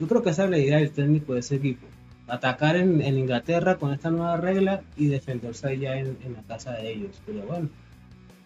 yo 0.00 0.06
creo 0.08 0.22
que 0.22 0.30
esa 0.30 0.44
es 0.44 0.50
la 0.50 0.58
idea 0.58 0.78
del 0.78 0.90
técnico 0.90 1.34
de 1.34 1.40
ese 1.40 1.56
equipo 1.56 1.86
atacar 2.28 2.74
en, 2.76 3.00
Inglaterra 3.16 3.76
con 3.76 3.92
esta 3.92 4.10
nueva 4.10 4.36
regla 4.36 4.82
y 4.96 5.06
defenderse 5.06 5.68
allá 5.68 5.96
en, 5.98 6.16
la 6.34 6.42
casa 6.42 6.72
de 6.72 6.92
ellos. 6.92 7.20
Pero 7.24 7.42
bueno, 7.46 7.68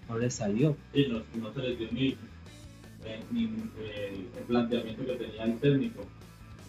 no 0.09 0.19
les 0.19 0.35
salió. 0.35 0.77
y 0.93 1.07
no, 1.07 1.23
no 1.41 1.53
se 1.55 1.61
les 1.61 1.79
dio 1.79 1.89
ni, 1.91 2.09
eh, 2.09 3.21
ni, 3.31 3.45
eh, 3.81 4.27
el 4.39 4.45
planteamiento 4.47 5.07
que 5.07 5.13
tenía 5.15 5.45
el 5.45 5.59
técnico. 5.59 6.03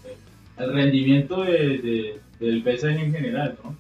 Eh, 0.06 0.16
El 0.64 0.72
rendimiento 0.74 1.44
de, 1.44 1.52
de- 1.80 2.20
del 2.40 2.64
PSG 2.64 2.86
en 2.92 3.12
general, 3.12 3.58
¿no? 3.64 3.76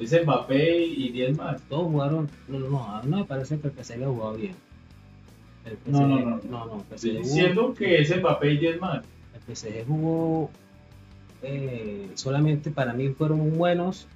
Es 0.00 0.24
Mbappé 0.24 0.84
y 0.86 1.10
10 1.10 1.36
más. 1.36 1.60
Todos 1.68 1.84
jugaron. 1.84 2.28
No, 2.48 2.58
no, 2.58 3.02
no, 3.02 3.16
me 3.18 3.24
parece 3.24 3.58
que 3.58 3.68
el 3.68 3.72
PSG 3.74 4.04
jugó 4.04 4.32
bien. 4.34 4.54
El 5.66 5.72
PSG, 5.76 5.90
No, 5.92 6.06
no, 6.06 6.18
no. 6.18 6.40
no, 6.50 6.66
no, 6.66 6.84
Estoy 6.94 7.18
diciendo 7.18 7.74
que 7.74 8.00
es 8.00 8.16
Mbappé 8.16 8.52
y 8.54 8.58
10 8.58 8.80
más. 8.80 9.04
el 9.34 9.54
PSG 9.56 9.86
jugó 9.86 10.50
eh, 11.42 12.08
solamente 12.14 12.70
para 12.70 12.92
mí 12.92 13.08
fueron 13.10 13.56
buenos. 13.56 14.06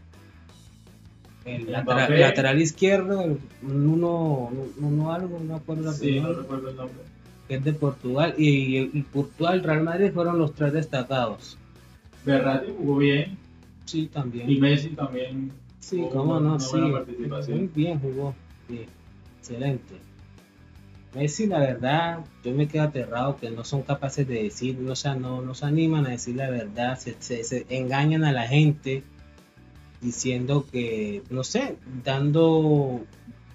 El 1.44 1.70
lateral, 1.70 1.84
Mbappé. 2.08 2.18
lateral 2.20 2.60
izquierdo, 2.62 3.20
el- 3.22 3.38
un 3.62 3.86
uno, 3.88 4.50
un 4.50 4.72
uno 4.84 5.12
algo, 5.12 5.38
no 5.40 5.56
acuerdo 5.56 5.82
la 5.82 5.92
Sí, 5.92 6.18
no 6.18 6.32
recuerdo 6.32 6.70
el 6.70 6.76
nombre. 6.76 6.96
que 7.48 7.56
es 7.56 7.64
de 7.64 7.72
Portugal. 7.74 8.34
Y, 8.38 8.78
y 8.78 9.02
Portugal, 9.12 9.62
Real 9.62 9.82
Madrid 9.82 10.10
fueron 10.14 10.38
los 10.38 10.54
tres 10.54 10.72
destacados. 10.72 11.58
Berratti 12.24 12.72
jugó 12.78 12.96
bien 12.96 13.36
Sí, 13.84 14.06
también. 14.06 14.48
y 14.50 14.58
Messi 14.58 14.88
también. 14.90 15.52
Sí, 15.84 16.02
cómo 16.12 16.40
no, 16.40 16.58
sí. 16.58 16.76
Muy 16.76 17.70
bien 17.74 18.00
jugó. 18.00 18.34
Sí, 18.68 18.86
excelente. 19.38 19.94
Messi, 21.14 21.46
la 21.46 21.60
verdad, 21.60 22.20
yo 22.42 22.52
me 22.52 22.66
quedo 22.66 22.84
aterrado 22.84 23.36
que 23.36 23.50
no 23.50 23.62
son 23.64 23.82
capaces 23.82 24.26
de 24.26 24.42
decir, 24.44 24.78
o 24.88 24.96
sea, 24.96 25.14
no, 25.14 25.42
no 25.42 25.54
se 25.54 25.66
animan 25.66 26.06
a 26.06 26.10
decir 26.10 26.34
la 26.36 26.50
verdad, 26.50 26.98
se, 26.98 27.14
se- 27.20 27.44
se 27.44 27.66
engañan 27.68 28.24
a 28.24 28.32
la 28.32 28.48
gente 28.48 29.04
diciendo 30.00 30.66
que, 30.72 31.22
no 31.30 31.44
sé, 31.44 31.76
dando, 32.04 33.00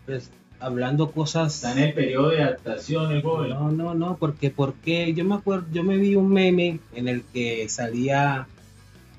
pues, 0.06 0.32
hablando 0.60 1.12
cosas. 1.12 1.56
Está 1.56 1.72
en 1.74 1.80
el 1.90 1.94
periodo 1.94 2.30
de 2.30 2.44
adaptación 2.44 3.12
el 3.12 3.22
joven. 3.24 3.50
No, 3.50 3.72
no, 3.72 3.94
no, 3.94 4.18
porque, 4.18 4.52
porque 4.52 5.14
yo 5.14 5.26
me 5.26 5.36
acuerdo, 5.36 5.68
yo 5.74 5.84
me 5.84 5.98
vi 5.98 6.16
un 6.16 6.30
meme 6.32 6.80
en 6.96 7.08
el 7.08 7.24
que 7.24 7.68
salía 7.70 8.48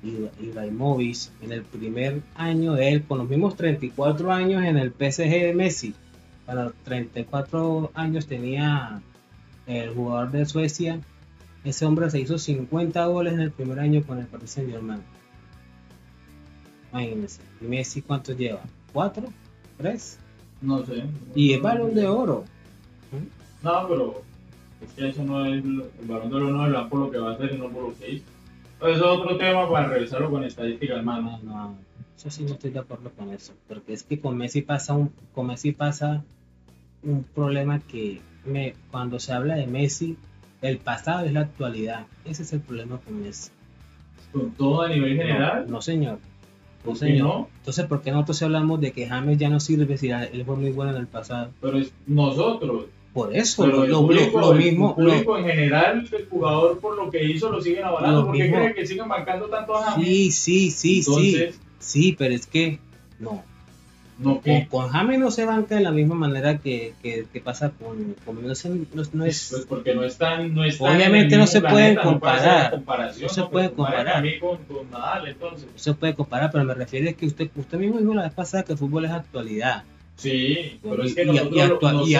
Iba- 0.03 0.31
Ibrahimovic 0.41 1.29
en 1.41 1.51
el 1.51 1.61
primer 1.63 2.21
año 2.35 2.73
de 2.73 2.89
él, 2.89 3.03
con 3.03 3.19
los 3.19 3.29
mismos 3.29 3.55
34 3.55 4.31
años 4.31 4.63
en 4.63 4.77
el 4.77 4.91
PSG 4.91 5.29
de 5.29 5.53
Messi. 5.53 5.93
A 6.47 6.55
los 6.55 6.73
34 6.85 7.91
años 7.93 8.25
tenía 8.25 9.01
el 9.67 9.89
jugador 9.93 10.31
de 10.31 10.45
Suecia. 10.45 10.99
Ese 11.63 11.85
hombre 11.85 12.09
se 12.09 12.19
hizo 12.19 12.37
50 12.39 13.05
goles 13.05 13.33
en 13.33 13.41
el 13.41 13.51
primer 13.51 13.79
año 13.79 14.01
con 14.03 14.17
el 14.17 14.25
Paris 14.25 14.49
Saint 14.51 14.71
Germain. 14.71 15.01
Imagínense. 16.91 17.39
¿Y 17.61 17.65
Messi 17.65 18.01
cuántos 18.01 18.37
lleva? 18.37 18.61
¿Cuatro? 18.91 19.23
¿Tres? 19.77 20.17
No 20.61 20.85
sé. 20.85 21.03
Y 21.35 21.53
es 21.53 21.61
balón 21.61 21.93
de 21.95 22.07
oro. 22.07 22.43
No, 23.63 23.87
pero 23.87 24.21
es 24.81 24.91
que 24.93 25.09
eso 25.09 25.23
no 25.23 25.45
es 25.45 25.63
el 25.63 25.83
balón 26.07 26.29
de 26.29 26.35
oro 26.35 26.49
no 26.49 26.67
es 26.81 26.87
por 26.87 26.99
lo 26.99 27.11
que 27.11 27.17
va 27.19 27.31
a 27.31 27.33
hacer 27.35 27.53
y 27.53 27.57
no 27.57 27.69
por 27.69 27.83
lo 27.83 27.97
que 27.97 28.13
hizo. 28.13 28.25
Eso 28.81 28.89
es 28.89 29.01
otro 29.01 29.37
tema 29.37 29.69
para 29.69 29.87
revisarlo 29.87 30.31
con 30.31 30.43
estadísticas, 30.43 30.97
hermano. 30.97 31.39
No, 31.43 31.53
no, 31.53 31.75
eso 32.17 32.31
sí 32.31 32.43
no 32.43 32.53
estoy 32.53 32.71
de 32.71 32.79
acuerdo 32.79 33.11
con 33.11 33.31
eso, 33.31 33.53
porque 33.67 33.93
es 33.93 34.01
que 34.03 34.19
con 34.19 34.37
Messi 34.37 34.63
pasa 34.63 34.93
un, 34.93 35.11
con 35.33 35.47
Messi 35.47 35.71
pasa 35.71 36.23
un 37.03 37.23
problema 37.23 37.79
que 37.79 38.21
me, 38.45 38.73
cuando 38.89 39.19
se 39.19 39.33
habla 39.33 39.55
de 39.55 39.67
Messi, 39.67 40.17
el 40.61 40.77
pasado 40.77 41.25
es 41.25 41.33
la 41.33 41.41
actualidad. 41.41 42.05
Ese 42.25 42.41
es 42.41 42.53
el 42.53 42.61
problema 42.61 42.97
con 42.99 43.21
Messi. 43.21 43.51
Con 44.31 44.51
todo 44.51 44.81
a 44.81 44.89
nivel 44.89 45.15
general. 45.15 45.65
No, 45.65 45.73
no, 45.73 45.81
señor. 45.81 46.13
No, 46.13 46.85
¿por 46.85 46.93
qué 46.93 46.99
señor. 46.99 47.27
no? 47.27 47.49
Entonces, 47.57 47.85
¿por 47.85 48.01
qué 48.01 48.11
nosotros 48.11 48.41
hablamos 48.41 48.81
de 48.81 48.91
que 48.91 49.07
James 49.07 49.37
ya 49.37 49.49
no 49.49 49.59
sirve 49.59 49.97
si 49.97 50.09
él 50.09 50.43
fue 50.43 50.55
muy 50.55 50.71
bueno 50.71 50.91
en 50.91 50.97
el 50.97 51.07
pasado? 51.07 51.51
Pero 51.61 51.77
es 51.77 51.93
nosotros. 52.07 52.85
Por 53.13 53.35
eso, 53.35 53.67
lo, 53.67 53.85
lo- 53.85 54.01
público, 54.03 54.39
lo 54.39 54.53
mismo, 54.53 54.95
público 54.95 55.37
en 55.37 55.43
general, 55.45 56.07
el 56.11 56.25
jugador 56.29 56.79
por 56.79 56.95
lo 56.95 57.11
que 57.11 57.23
hizo 57.25 57.49
lo 57.51 57.61
siguen 57.61 57.83
avalando. 57.83 58.25
¿Por 58.27 58.37
qué 58.37 58.49
creen 58.49 58.73
que 58.73 58.87
siguen 58.87 59.07
marcando 59.09 59.47
tanto 59.47 59.75
a 59.75 59.83
James? 59.91 60.05
sí, 60.07 60.31
sí, 60.31 60.71
sí, 60.71 61.03
sí, 61.03 61.09
Entonces, 61.11 61.59
sí, 61.79 62.15
pero 62.17 62.33
es 62.33 62.45
que 62.47 62.79
no, 63.19 63.43
no 64.17 64.35
con, 64.35 64.41
que 64.43 64.67
con 64.69 64.87
James 64.87 65.19
no 65.19 65.29
se 65.29 65.43
banca 65.43 65.75
de 65.75 65.81
la 65.81 65.91
misma 65.91 66.15
manera 66.15 66.59
que, 66.59 66.93
que, 67.03 67.25
que 67.33 67.41
pasa 67.41 67.71
con, 67.71 68.15
con 68.23 68.47
no, 68.47 68.55
se- 68.55 68.69
no- 68.69 68.85
no 69.11 69.25
es 69.25 69.47
pues 69.51 69.65
porque 69.65 69.93
no 69.93 70.05
están, 70.05 70.53
no 70.55 70.63
están 70.63 70.95
Obviamente 70.95 71.35
no 71.35 71.47
se 71.47 71.59
pueden 71.59 71.95
planeta, 71.95 72.03
no 72.05 72.19
puede 72.19 72.33
hacer 72.33 72.71
comparar. 72.71 73.13
No 73.21 73.27
se 73.29 73.43
pueden 73.43 73.69
comparen 73.71 73.75
comparar. 73.75 74.17
A 74.17 74.21
mí 74.21 74.39
con, 74.39 74.57
con 74.63 74.89
Nadal, 74.89 75.27
entonces. 75.27 75.65
no 75.69 75.77
se 75.79 75.93
puede 75.95 76.15
comparar, 76.15 76.49
pero 76.49 76.63
me 76.63 76.73
refiero 76.75 77.09
a 77.09 77.13
que 77.13 77.25
usted, 77.25 77.49
usted 77.57 77.77
mismo 77.77 77.99
dijo 77.99 78.13
la 78.13 78.23
vez 78.23 78.33
pasada 78.33 78.63
que 78.63 78.71
el 78.71 78.77
fútbol 78.77 79.03
es 79.03 79.11
actualidad. 79.11 79.83
Sí, 80.21 80.79
pero 80.83 81.03
es 81.03 81.15
que 81.15 81.25
nosotros, 81.25 82.07
y 82.07 82.13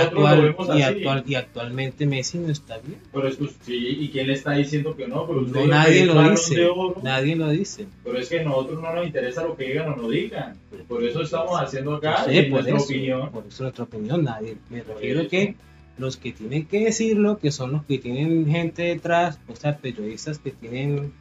actualmente 1.36 2.08
Messi 2.08 2.40
no 2.40 2.52
está 2.52 2.80
bien. 2.80 2.98
Pero 3.14 3.28
es 3.28 3.38
que, 3.38 3.48
sí, 3.64 3.98
¿y 4.00 4.10
quién 4.10 4.26
le 4.26 4.34
está 4.34 4.54
diciendo 4.54 4.96
que 4.96 5.08
no? 5.08 5.28
Pero 5.28 5.42
usted 5.42 5.60
No, 5.60 5.68
nadie 5.68 6.06
lo 6.08 6.32
dice. 6.32 6.68
Nadie 7.04 7.36
lo 7.36 7.50
dice. 7.50 7.86
Pero 8.04 8.18
es 8.18 8.28
que 8.28 8.40
a 8.40 8.44
nosotros 8.44 8.82
no 8.82 8.96
nos 8.96 9.06
interesa 9.06 9.44
lo 9.44 9.56
que 9.56 9.66
digan 9.66 9.94
o 9.94 9.96
no 9.98 10.10
digan. 10.10 10.58
Por 10.88 11.04
eso 11.04 11.22
estamos 11.22 11.62
haciendo 11.62 11.94
acá 11.94 12.26
Sí, 12.26 12.40
y 12.40 12.42
por 12.44 12.64
nuestra 12.64 12.78
eso, 12.78 12.86
opinión. 12.86 13.32
Por 13.32 13.46
eso 13.46 13.64
nuestra 13.64 13.84
opinión, 13.84 14.24
nadie. 14.24 14.58
Me 14.72 14.82
refiero 14.82 15.28
que 15.28 15.54
los 16.00 16.18
que 16.18 16.32
tienen 16.32 16.66
que 16.66 16.86
decirlo, 16.86 17.38
que 17.38 17.52
son 17.52 17.72
los 17.72 17.86
que 17.86 18.00
tienen 18.00 18.48
gente 18.48 18.82
detrás, 18.82 19.40
o 19.48 19.56
sea, 19.56 19.78
periodistas 19.78 20.40
que 20.40 20.50
tienen 20.50 21.14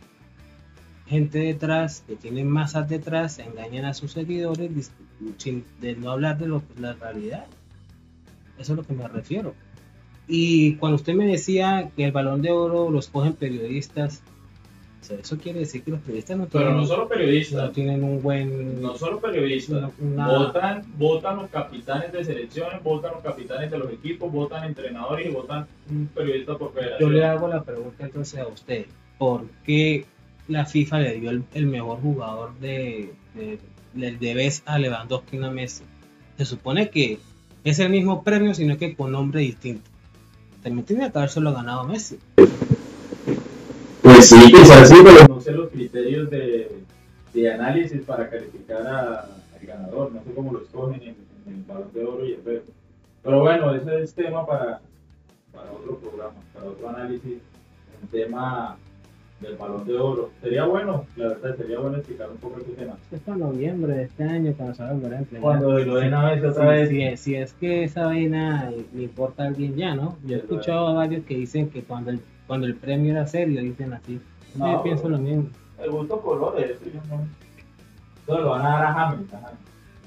gente 1.06 1.40
detrás, 1.40 2.04
que 2.06 2.16
tienen 2.16 2.48
masas 2.48 2.88
detrás, 2.88 3.38
engañan 3.38 3.84
a 3.84 3.92
sus 3.92 4.12
seguidores 4.12 4.92
sin 5.38 5.64
de 5.80 5.96
no 5.96 6.10
hablar 6.12 6.38
de 6.38 6.46
lo 6.48 6.60
que 6.60 6.72
es 6.74 6.80
la 6.80 6.92
realidad. 6.94 7.46
Eso 8.58 8.72
es 8.72 8.76
lo 8.76 8.84
que 8.84 8.92
me 8.94 9.06
refiero. 9.08 9.54
Y 10.28 10.74
cuando 10.76 10.96
usted 10.96 11.14
me 11.14 11.26
decía 11.26 11.90
que 11.96 12.04
el 12.04 12.12
balón 12.12 12.42
de 12.42 12.50
oro 12.52 12.90
los 12.90 13.08
cogen 13.08 13.32
periodistas, 13.32 14.22
o 15.00 15.04
sea, 15.04 15.18
eso 15.18 15.38
quiere 15.38 15.60
decir 15.60 15.82
que 15.82 15.90
los 15.90 16.00
periodistas 16.00 16.36
no 16.36 16.46
Pero 16.46 16.64
tienen, 16.64 16.76
no 16.80 16.86
solo 16.86 17.02
no 17.04 17.08
periodistas, 17.08 17.72
tienen 17.72 18.04
un 18.04 18.22
buen... 18.22 18.80
no 18.82 18.96
solo 18.96 19.18
periodistas. 19.18 19.90
una- 19.98 20.28
Votan, 20.28 20.84
votan 20.98 21.36
los 21.38 21.50
capitanes 21.50 22.12
de 22.12 22.22
selecciones, 22.24 22.82
votan 22.82 23.12
los 23.14 23.22
capitanes 23.22 23.70
de 23.70 23.78
los 23.78 23.90
equipos, 23.92 24.30
votan 24.30 24.64
entrenadores 24.64 25.26
y 25.26 25.30
votan 25.30 25.66
un 25.90 26.06
periodista 26.14 26.56
por 26.58 26.68
Yo 26.74 26.80
federación. 26.80 27.14
le 27.16 27.24
hago 27.24 27.48
la 27.48 27.62
pregunta 27.64 28.04
entonces 28.04 28.38
a 28.40 28.46
usted, 28.46 28.86
¿por 29.18 29.46
qué 29.64 30.04
la 30.48 30.66
FIFA 30.66 30.98
le 31.00 31.14
dio 31.20 31.30
el, 31.30 31.44
el 31.54 31.66
mejor 31.66 32.00
jugador 32.00 32.56
de, 32.60 33.12
de, 33.34 33.58
del 33.94 34.18
de 34.18 34.34
vez 34.34 34.62
a 34.66 34.78
Lewandowski 34.78 35.36
y 35.36 35.40
no 35.40 35.46
a 35.46 35.50
Messi? 35.50 35.82
Se 36.38 36.44
supone 36.44 36.90
que 36.90 37.18
es 37.64 37.78
el 37.78 37.90
mismo 37.90 38.22
premio, 38.22 38.54
sino 38.54 38.76
que 38.78 38.94
con 38.96 39.12
nombre 39.12 39.40
distinto. 39.40 39.88
También 40.62 40.84
tiene 40.86 41.10
que 41.10 41.18
habérselo 41.18 41.52
ganado 41.52 41.84
Messi. 41.84 42.18
Pues 44.02 44.28
sí, 44.28 44.52
quizás 44.52 44.88
sí, 44.88 44.96
pero 45.04 45.28
no 45.28 45.40
sé 45.40 45.52
los 45.52 45.70
criterios 45.70 46.30
de, 46.30 46.70
de 47.34 47.52
análisis 47.52 48.02
para 48.02 48.28
calificar 48.30 48.86
a- 48.86 49.20
al 49.20 49.66
ganador. 49.66 50.12
No 50.12 50.22
sé 50.24 50.32
cómo 50.34 50.52
lo 50.52 50.62
escogen 50.62 51.02
en, 51.02 51.16
en 51.46 51.54
el 51.54 51.62
balón 51.66 51.90
de 51.92 52.04
oro 52.04 52.26
y 52.26 52.32
el 52.32 52.40
verde. 52.42 52.64
Pero 53.22 53.40
bueno, 53.40 53.74
ese 53.74 54.02
es 54.02 54.14
tema 54.14 54.46
para, 54.46 54.80
para 55.52 55.70
otro 55.72 55.98
programa, 55.98 56.34
para 56.54 56.66
otro 56.66 56.88
análisis. 56.88 57.34
El 58.02 58.08
tema 58.10 58.76
del 59.40 59.56
balón 59.56 59.86
de 59.86 59.96
oro. 59.96 60.30
Sería 60.42 60.64
bueno, 60.64 61.06
la 61.16 61.28
verdad, 61.28 61.56
sería 61.56 61.78
bueno 61.78 61.96
explicar 61.96 62.30
un 62.30 62.36
poco 62.36 62.60
este 62.60 62.72
tema. 62.72 62.96
Es 63.10 63.20
para 63.20 63.38
noviembre 63.38 63.94
de 63.94 64.02
este 64.04 64.24
año, 64.24 64.52
cuando 64.56 64.74
se 64.74 64.82
va 64.82 64.90
a 64.90 64.92
volver 64.92 65.14
a 65.14 65.18
emplear. 65.18 65.42
Cuando 65.42 65.78
lo 65.78 65.94
den 65.96 66.14
a 66.14 66.30
vez 66.30 66.44
otra 66.44 66.68
vez. 66.68 66.88
Si, 66.90 67.16
si 67.16 67.34
es 67.36 67.52
que 67.54 67.84
esa 67.84 68.06
vaina 68.06 68.70
le 68.94 69.02
importa 69.02 69.44
a 69.44 69.46
alguien 69.46 69.76
ya, 69.76 69.94
¿no? 69.94 70.18
Yo 70.24 70.36
he 70.36 70.38
escuchado 70.40 70.88
a 70.88 70.92
varios 70.92 71.24
que 71.24 71.36
dicen 71.36 71.70
que 71.70 71.82
cuando 71.82 72.10
el, 72.10 72.20
cuando 72.46 72.66
el 72.66 72.76
premio 72.76 73.12
era 73.12 73.26
serio, 73.26 73.62
dicen 73.62 73.92
así. 73.92 74.20
No, 74.54 74.72
Yo 74.72 74.82
pienso 74.82 75.08
lo 75.08 75.18
mismo. 75.18 75.48
El 75.82 75.90
gusto 75.90 76.20
colores, 76.20 76.70
eso 76.70 76.84
yo 76.84 77.00
no. 77.08 77.24
Eso 78.26 78.42
lo 78.42 78.50
van 78.50 78.66
a 78.66 78.68
dar 78.68 78.84
a 78.84 78.92
James, 78.92 79.32
a 79.32 79.40
James. 79.40 79.58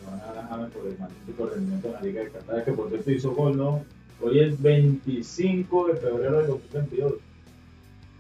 Lo 0.03 0.11
van 0.11 0.19
a 0.19 0.25
dar 0.25 0.37
a 0.37 0.47
James 0.47 0.71
por 0.71 0.87
el 0.87 0.99
magnífico 0.99 1.45
rendimiento 1.47 1.87
en 1.87 1.93
la 1.93 2.01
Liga 2.01 2.21
de 2.21 2.29
Qatar, 2.29 2.63
que 2.63 2.71
por 2.73 2.89
cierto 2.89 3.11
hizo 3.11 3.31
gol, 3.31 3.57
¿no? 3.57 3.83
Hoy 4.21 4.39
es 4.39 4.61
25 4.61 5.87
de 5.87 5.95
febrero 5.95 6.39
de 6.41 6.47
2022. 6.47 7.13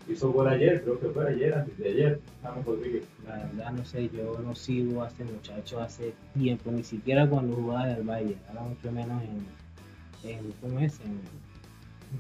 Hizo 0.09 0.31
gol 0.33 0.49
ayer, 0.49 0.81
creo 0.83 0.99
que 0.99 1.07
fue 1.07 1.29
ayer, 1.29 1.53
antes 1.53 1.77
de 1.77 1.87
ayer, 1.89 2.19
James 2.41 2.65
Rodríguez. 2.65 3.03
La 3.25 3.37
verdad 3.37 3.71
no 3.71 3.85
sé, 3.85 4.09
yo 4.09 4.37
no 4.45 4.53
sigo 4.53 5.01
a 5.03 5.07
este 5.07 5.23
muchacho 5.23 5.79
hace 5.79 6.13
tiempo, 6.33 6.71
ni 6.71 6.83
siquiera 6.83 7.25
cuando 7.27 7.55
jugaba 7.55 7.87
del 7.87 8.03
Valle, 8.03 8.35
ahora 8.49 8.63
mucho 8.63 8.91
menos 8.91 9.23
en, 9.23 10.29
en 10.29 10.51
¿cómo 10.61 10.79
es? 10.79 10.99
En, 11.05 11.19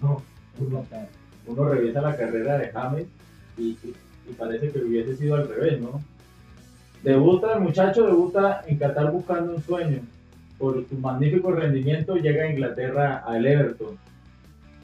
No, 0.01 0.21
en 0.59 0.67
uno, 0.67 0.85
uno 1.47 1.65
revisa 1.69 2.01
la 2.01 2.15
carrera 2.15 2.57
de 2.57 2.69
James 2.71 3.05
y, 3.57 3.63
y- 3.83 3.93
y 4.29 4.33
parece 4.33 4.71
que 4.71 4.79
hubiese 4.79 5.17
sido 5.17 5.35
al 5.35 5.49
revés, 5.49 5.81
¿no? 5.81 6.01
Debuta, 7.03 7.55
el 7.55 7.59
muchacho 7.61 8.05
debuta 8.05 8.61
en 8.65 8.77
Qatar 8.77 9.11
buscando 9.11 9.55
un 9.55 9.61
sueño. 9.61 9.99
Por 10.57 10.87
su 10.87 10.95
magnífico 10.95 11.51
rendimiento 11.51 12.15
llega 12.15 12.45
a 12.45 12.49
Inglaterra 12.51 13.17
al 13.27 13.45
Everton. 13.45 13.97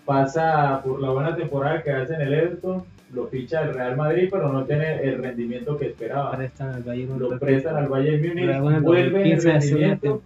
Pasa 0.09 0.81
por 0.83 0.99
la 0.99 1.11
buena 1.11 1.35
temporada 1.35 1.83
que 1.83 1.91
hace 1.91 2.15
en 2.15 2.21
el 2.21 2.33
Everton, 2.33 2.83
lo 3.13 3.27
ficha 3.27 3.61
el 3.61 3.75
Real 3.75 3.95
Madrid, 3.95 4.27
pero 4.31 4.51
no 4.51 4.65
tiene 4.65 5.03
el 5.03 5.21
rendimiento 5.21 5.77
que 5.77 5.85
esperaba. 5.89 6.31
Prestan 6.35 6.69
al 6.73 6.81
un 7.11 7.19
Lo 7.19 7.37
prestan 7.37 7.75
al 7.77 7.87
Bayern 7.89 8.27
Múnich, 8.27 8.59
vuelve 8.81 9.21
en 9.21 9.27
el 9.27 9.43
2015 9.43 9.51
hace 9.51 9.75
una 9.75 9.87
rendimiento, 9.87 10.21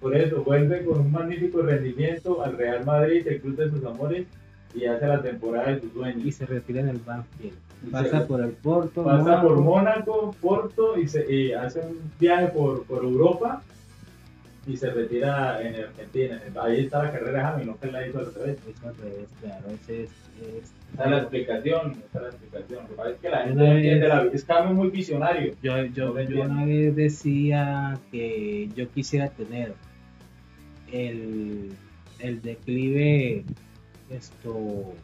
por 0.00 0.16
eso 0.16 0.42
vuelve 0.42 0.84
con 0.84 1.00
un 1.02 1.12
magnífico 1.12 1.62
rendimiento 1.62 2.42
al 2.42 2.56
Real 2.58 2.84
Madrid, 2.84 3.24
el 3.28 3.40
club 3.40 3.56
de 3.56 3.70
sus 3.70 3.84
amores, 3.84 4.26
y 4.74 4.86
hace 4.86 5.06
la 5.06 5.22
temporada 5.22 5.70
de 5.70 5.80
sus 5.82 5.92
sueños. 5.92 6.24
y 6.24 6.32
se 6.32 6.44
retira 6.44 6.80
en 6.80 6.88
el 6.88 6.98
Banfield. 6.98 7.54
Pasa 7.92 8.20
se- 8.22 8.26
por 8.26 8.40
el 8.40 8.50
Porto, 8.50 9.04
pasa 9.04 9.22
Mónaco, 9.22 9.46
por 9.48 9.60
Mónaco, 9.60 10.34
Porto 10.40 10.98
y, 10.98 11.06
se, 11.06 11.32
y 11.32 11.52
hace 11.52 11.78
un 11.78 11.96
viaje 12.18 12.48
por, 12.48 12.82
por 12.84 13.04
Europa 13.04 13.62
y 14.66 14.76
se 14.76 14.90
retira 14.90 15.62
en 15.62 15.76
Argentina. 15.76 16.40
Ahí 16.60 16.80
está 16.86 17.04
la 17.04 17.12
carrera 17.12 17.38
de 17.38 17.44
James, 17.44 17.66
no 17.66 17.78
que 17.78 17.92
la 17.92 18.06
hizo 18.06 18.18
al 18.18 18.34
revés. 18.34 18.58
Eso 18.68 18.88
al 18.88 18.96
revés, 18.96 19.28
claro, 19.40 19.64
ese 19.70 20.02
es, 20.04 20.10
es- 20.42 20.72
Esa 20.94 21.04
es 21.04 21.10
la 21.10 21.18
explicación, 21.18 21.92
esa 21.92 22.18
es 22.18 22.22
la 22.22 22.28
explicación. 22.28 22.82
Lo 22.82 22.88
que 22.88 22.94
pasa 22.94 23.10
es 23.10 23.16
que 23.20 23.28
la 23.30 23.38
gente 23.44 23.54
no 23.54 23.72
entiende 23.72 24.08
la 24.08 24.24
es 24.32 24.44
James 24.54 24.74
muy 24.74 24.90
visionario. 24.90 25.54
Yo, 25.62 25.84
yo, 25.86 26.20
yo 26.20 26.42
una 26.42 26.64
vez 26.64 26.96
decía 26.96 27.98
que 28.10 28.68
yo 28.74 28.88
quisiera 28.90 29.28
tener 29.28 29.74
el, 30.92 31.72
el 32.18 32.42
declive 32.42 33.44
esto 34.10 34.94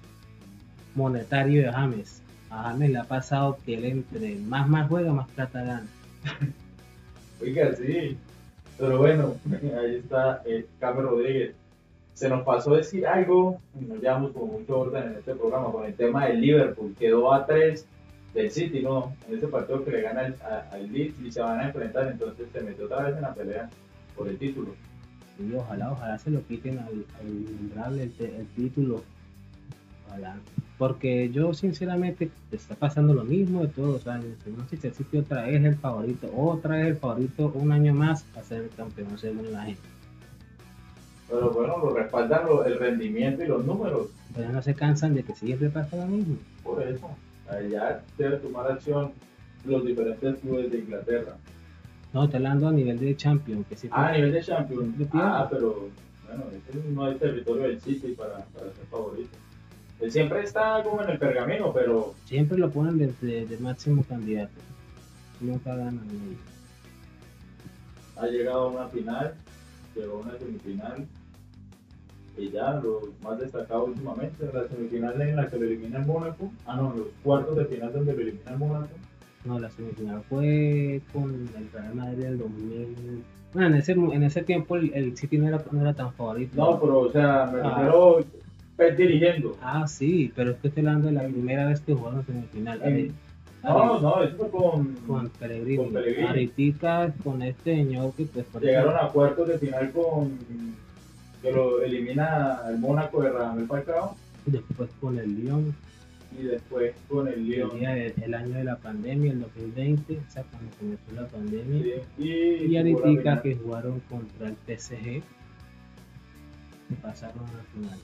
monetario 0.94 1.62
de 1.62 1.72
James. 1.72 2.22
A 2.50 2.64
James 2.64 2.90
le 2.90 2.98
ha 2.98 3.04
pasado 3.04 3.58
que 3.64 3.74
él 3.74 3.84
entre 3.84 4.36
más 4.36 4.68
más 4.68 4.88
juega, 4.88 5.12
más 5.12 5.28
plata 5.30 5.62
gana. 5.62 5.86
Oiga, 7.40 7.74
sí. 7.74 8.16
Pero 8.78 8.98
bueno, 8.98 9.36
ahí 9.80 9.96
está 9.96 10.42
eh, 10.44 10.66
Carlos 10.80 11.04
Rodríguez. 11.04 11.54
Se 12.14 12.28
nos 12.28 12.44
pasó 12.44 12.74
decir 12.74 13.06
algo, 13.06 13.58
nos 13.74 13.98
llevamos 13.98 14.32
con 14.32 14.48
mucho 14.48 14.80
orden 14.80 15.04
en 15.04 15.18
este 15.18 15.34
programa, 15.34 15.72
con 15.72 15.84
el 15.84 15.94
tema 15.94 16.26
del 16.26 16.40
Liverpool. 16.40 16.94
Quedó 16.98 17.32
a 17.32 17.46
3 17.46 17.86
del 18.34 18.50
City, 18.50 18.80
¿no? 18.82 19.14
En 19.28 19.38
ese 19.38 19.48
partido 19.48 19.84
que 19.84 19.90
le 19.92 20.02
gana 20.02 20.34
al, 20.70 20.92
Leeds 20.92 21.20
y 21.20 21.32
se 21.32 21.40
van 21.40 21.60
a 21.60 21.66
enfrentar, 21.66 22.08
entonces 22.08 22.48
se 22.52 22.60
metió 22.60 22.84
otra 22.84 23.04
vez 23.04 23.16
en 23.16 23.22
la 23.22 23.34
pelea 23.34 23.70
por 24.16 24.28
el 24.28 24.38
título. 24.38 24.74
Y 25.38 25.54
ojalá, 25.54 25.92
ojalá 25.92 26.18
se 26.18 26.30
lo 26.30 26.46
quiten 26.46 26.78
al, 26.78 27.06
al 27.82 27.98
el, 27.98 28.12
el 28.20 28.46
título. 28.54 29.02
Ojalá. 30.06 30.36
Porque 30.82 31.30
yo 31.30 31.54
sinceramente 31.54 32.28
está 32.50 32.74
pasando 32.74 33.14
lo 33.14 33.22
mismo 33.22 33.60
de 33.60 33.68
todos 33.68 33.88
los 33.88 34.06
años. 34.08 34.36
El 34.44 34.54
Manchester 34.54 34.92
City 34.92 35.18
otra 35.18 35.42
vez 35.42 35.64
el 35.64 35.76
favorito, 35.76 36.28
otra 36.36 36.74
vez 36.74 36.86
el 36.88 36.96
favorito 36.96 37.52
un 37.54 37.70
año 37.70 37.94
más 37.94 38.26
a 38.36 38.42
ser 38.42 38.62
el 38.64 38.70
campeón 38.70 39.16
según 39.16 39.52
la 39.52 39.62
gente. 39.62 39.80
Pero 41.30 41.52
bueno, 41.52 41.78
lo 41.78 41.94
respaldan 41.94 42.48
el 42.66 42.80
rendimiento 42.80 43.44
y 43.44 43.46
los 43.46 43.64
números. 43.64 44.08
Pero 44.34 44.48
no 44.50 44.60
se 44.60 44.74
cansan 44.74 45.14
de 45.14 45.22
que 45.22 45.36
siempre 45.36 45.70
pasa 45.70 45.98
lo 45.98 46.06
mismo. 46.06 46.34
Por 46.64 46.82
eso, 46.82 47.10
allá 47.48 48.02
debe 48.18 48.38
tomar 48.38 48.72
acción 48.72 49.12
los 49.64 49.86
diferentes 49.86 50.40
clubes 50.40 50.68
de 50.68 50.78
Inglaterra. 50.78 51.36
No, 52.12 52.24
estoy 52.24 52.38
hablando 52.38 52.66
a 52.66 52.72
nivel 52.72 52.98
de 52.98 53.16
Champions, 53.16 53.64
que 53.68 53.76
siempre 53.76 54.00
Ah, 54.00 54.08
a 54.08 54.16
nivel 54.16 54.32
de 54.32 54.42
Champions. 54.42 54.96
Ah, 55.12 55.46
pero 55.48 55.90
bueno, 56.26 56.44
ese 56.50 56.90
no 56.90 57.08
es 57.08 57.20
territorio 57.20 57.62
del 57.68 57.80
City 57.80 58.16
para, 58.18 58.38
para 58.46 58.66
ser 58.72 58.84
favorito. 58.90 59.38
Él 60.02 60.10
siempre 60.10 60.42
está 60.42 60.82
como 60.82 61.00
en 61.02 61.10
el 61.10 61.18
pergamino, 61.18 61.72
pero 61.72 62.14
siempre 62.24 62.58
lo 62.58 62.70
ponen 62.70 62.98
de, 62.98 63.46
de- 63.46 63.58
máximo 63.58 64.02
candidato. 64.08 64.52
Nunca 65.40 65.74
ganan. 65.76 66.00
ha 68.16 68.26
llegado 68.26 68.60
a 68.62 68.68
una 68.70 68.88
final, 68.88 69.34
llegó 69.94 70.18
a 70.18 70.20
una 70.22 70.38
semifinal. 70.38 71.06
Y 72.36 72.50
ya, 72.50 72.72
lo 72.80 73.00
más 73.22 73.38
destacado 73.38 73.84
últimamente, 73.84 74.48
la 74.52 74.66
semifinal 74.68 75.20
en 75.20 75.36
la 75.36 75.48
que 75.48 75.56
lo 75.58 75.66
elimina 75.66 75.98
el 75.98 76.06
Mónaco. 76.06 76.50
Ah, 76.66 76.76
no, 76.76 76.94
los 76.96 77.06
cuartos 77.22 77.56
de 77.56 77.64
final 77.66 77.92
donde 77.92 78.14
lo 78.14 78.20
elimina 78.22 78.50
el 78.52 78.58
Mónaco. 78.58 78.88
No, 79.44 79.58
la 79.60 79.70
semifinal 79.70 80.22
fue 80.28 81.00
con 81.12 81.30
el 81.56 81.70
Real 81.72 81.94
Madrid 81.94 82.24
del 82.24 82.38
2000. 82.38 83.22
Bueno, 83.52 83.68
en 83.68 83.74
ese, 83.74 83.92
en 83.92 84.22
ese 84.22 84.42
tiempo 84.42 84.76
el, 84.76 84.92
el 84.94 85.16
City 85.16 85.36
no 85.36 85.46
era, 85.48 85.62
no 85.70 85.80
era 85.82 85.92
tan 85.94 86.12
favorito. 86.14 86.56
No, 86.56 86.80
pero 86.80 87.00
o 87.00 87.12
sea, 87.12 87.50
me 87.52 87.60
Ah. 87.60 87.74
refiero 87.76 88.16
Pep 88.18 88.41
dirigiendo. 88.96 89.56
Ah, 89.62 89.86
sí, 89.86 90.32
pero 90.34 90.50
es 90.52 90.56
que 90.58 90.68
estoy 90.68 90.84
hablando 90.86 91.08
de 91.08 91.14
la 91.14 91.24
primera 91.24 91.66
vez 91.68 91.80
que 91.80 91.94
jugaron 91.94 92.24
semifinal. 92.26 92.80
En- 92.82 92.96
Ari- 93.08 93.12
No, 93.64 94.00
no, 94.00 94.22
eso 94.24 94.36
fue 94.36 94.50
con. 94.50 94.94
con 95.06 95.28
Pellegrini. 95.30 95.76
con 95.76 95.92
Pellegrini. 95.92 96.26
Con 97.22 97.42
este 97.42 97.76
señor 97.76 98.12
que 98.14 98.24
pues 98.24 98.46
Llegaron 98.60 98.96
a 98.96 99.08
cuartos 99.08 99.46
de 99.48 99.58
final 99.58 99.90
con. 99.92 100.36
que 101.40 101.52
lo 101.52 101.80
elimina 101.82 102.60
el 102.68 102.78
Mónaco 102.78 103.22
de 103.22 103.30
Radamel 103.30 103.66
Falcao. 103.66 104.16
después 104.46 104.90
con 105.00 105.18
el 105.18 105.36
Lyon. 105.44 105.74
y 106.36 106.44
después 106.44 106.94
con 107.08 107.28
el 107.28 107.44
Lyon. 107.46 107.70
El, 107.84 108.14
el 108.22 108.34
año 108.34 108.54
de 108.54 108.64
la 108.64 108.76
pandemia, 108.78 109.30
el 109.32 109.40
2020, 109.42 110.14
o 110.18 110.30
sea, 110.32 110.42
cuando 110.44 110.70
comenzó 110.78 111.12
la 111.14 111.26
pandemia. 111.28 111.96
Sí, 112.16 112.22
Y 112.24 112.68
final. 113.34 113.42
que 113.42 113.54
jugaron 113.56 114.00
contra 114.10 114.48
el 114.48 114.56
PSG, 114.66 115.22
pasaron 117.02 117.38
a 117.44 117.52
la 117.52 117.62
final. 117.74 117.98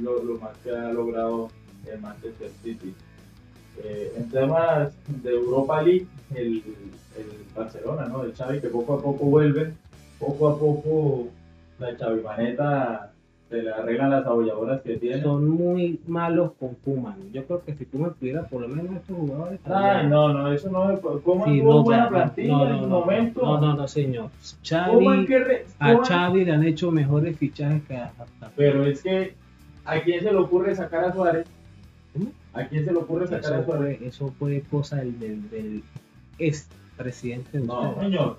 Lo, 0.00 0.22
lo 0.22 0.38
más 0.38 0.56
que 0.64 0.70
ha 0.70 0.92
logrado 0.92 1.48
el 1.90 2.00
Manchester 2.00 2.50
City. 2.62 2.94
Eh, 3.82 4.12
en 4.16 4.28
temas 4.30 4.92
de 5.06 5.30
Europa 5.30 5.80
League, 5.82 6.06
el, 6.34 6.56
el 7.16 7.26
Barcelona, 7.56 8.06
¿no? 8.06 8.24
El 8.24 8.32
Xavi 8.34 8.60
que 8.60 8.68
poco 8.68 8.94
a 8.94 9.02
poco 9.02 9.24
vuelve, 9.26 9.72
poco 10.18 10.48
a 10.48 10.58
poco 10.58 11.28
la 11.78 11.96
Chavimaneta 11.96 13.12
se 13.48 13.62
le 13.62 13.70
arreglan 13.72 14.10
las 14.10 14.26
abolladoras 14.26 14.82
que 14.82 14.96
tiene. 14.98 15.22
Son 15.22 15.48
muy 15.48 16.00
malos 16.06 16.52
con 16.58 16.74
Kuman. 16.74 17.32
Yo 17.32 17.44
creo 17.46 17.64
que 17.64 17.74
si 17.76 17.86
Kuman 17.86 18.12
pudiera 18.14 18.42
por 18.42 18.60
lo 18.62 18.68
menos 18.68 18.96
estos 18.96 19.16
jugadores. 19.16 19.60
También- 19.60 20.10
no, 20.10 20.32
no, 20.34 20.52
eso 20.52 20.68
no 20.70 20.90
es. 20.92 21.00
¿Cómo 21.24 21.44
Sí, 21.46 21.62
no, 21.62 21.82
buena 21.84 22.08
plantilla 22.10 22.48
no, 22.56 22.64
en 22.66 22.72
no, 22.72 22.78
su 22.82 22.88
no, 22.88 23.00
momento? 23.00 23.42
No, 23.42 23.60
no, 23.60 23.74
no, 23.74 23.88
señor. 23.88 24.28
¿Cómo 24.88 25.14
es 25.14 25.28
Xavi, 25.28 25.38
re- 25.38 25.66
a 25.78 25.96
Xavi 26.04 26.44
le 26.44 26.52
han 26.52 26.64
hecho 26.64 26.90
mejores 26.90 27.38
fichajes 27.38 27.82
que 27.84 27.96
a, 27.96 28.06
a- 28.42 28.50
Pero 28.56 28.84
es 28.84 29.02
que, 29.02 29.34
¿a 29.88 30.02
quién 30.02 30.22
se 30.22 30.32
le 30.32 30.38
ocurre 30.38 30.74
sacar 30.74 31.04
a 31.04 31.12
Suárez? 31.12 31.46
¿A 32.52 32.66
quién 32.66 32.84
se 32.84 32.92
le 32.92 32.98
ocurre 32.98 33.26
sacar 33.26 33.54
a 33.54 33.64
Suárez? 33.64 33.98
fue, 33.98 34.08
eso 34.08 34.32
fue 34.38 34.62
cosa 34.70 34.96
del, 34.96 35.18
del, 35.18 35.50
del 35.50 35.84
ex 36.38 36.68
presidente 36.96 37.58
de 37.58 37.66
No, 37.66 37.98
señor. 38.00 38.38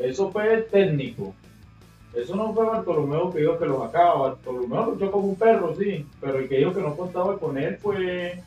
Eso 0.00 0.30
fue 0.30 0.52
el 0.52 0.66
técnico. 0.66 1.34
Eso 2.14 2.34
no 2.34 2.52
fue 2.54 2.64
Bartolomeo 2.66 3.30
que 3.32 3.40
dijo 3.40 3.58
que 3.58 3.66
lo 3.66 3.82
sacaba. 3.84 4.28
Bartolomeo 4.28 4.90
luchó 4.92 5.10
como 5.10 5.28
un 5.28 5.36
perro, 5.36 5.74
sí. 5.76 6.06
Pero 6.20 6.38
el 6.38 6.48
que 6.48 6.58
dijo 6.58 6.72
que 6.74 6.80
no 6.82 6.96
contaba 6.96 7.38
con 7.38 7.58
él 7.58 7.76
fue. 7.78 8.42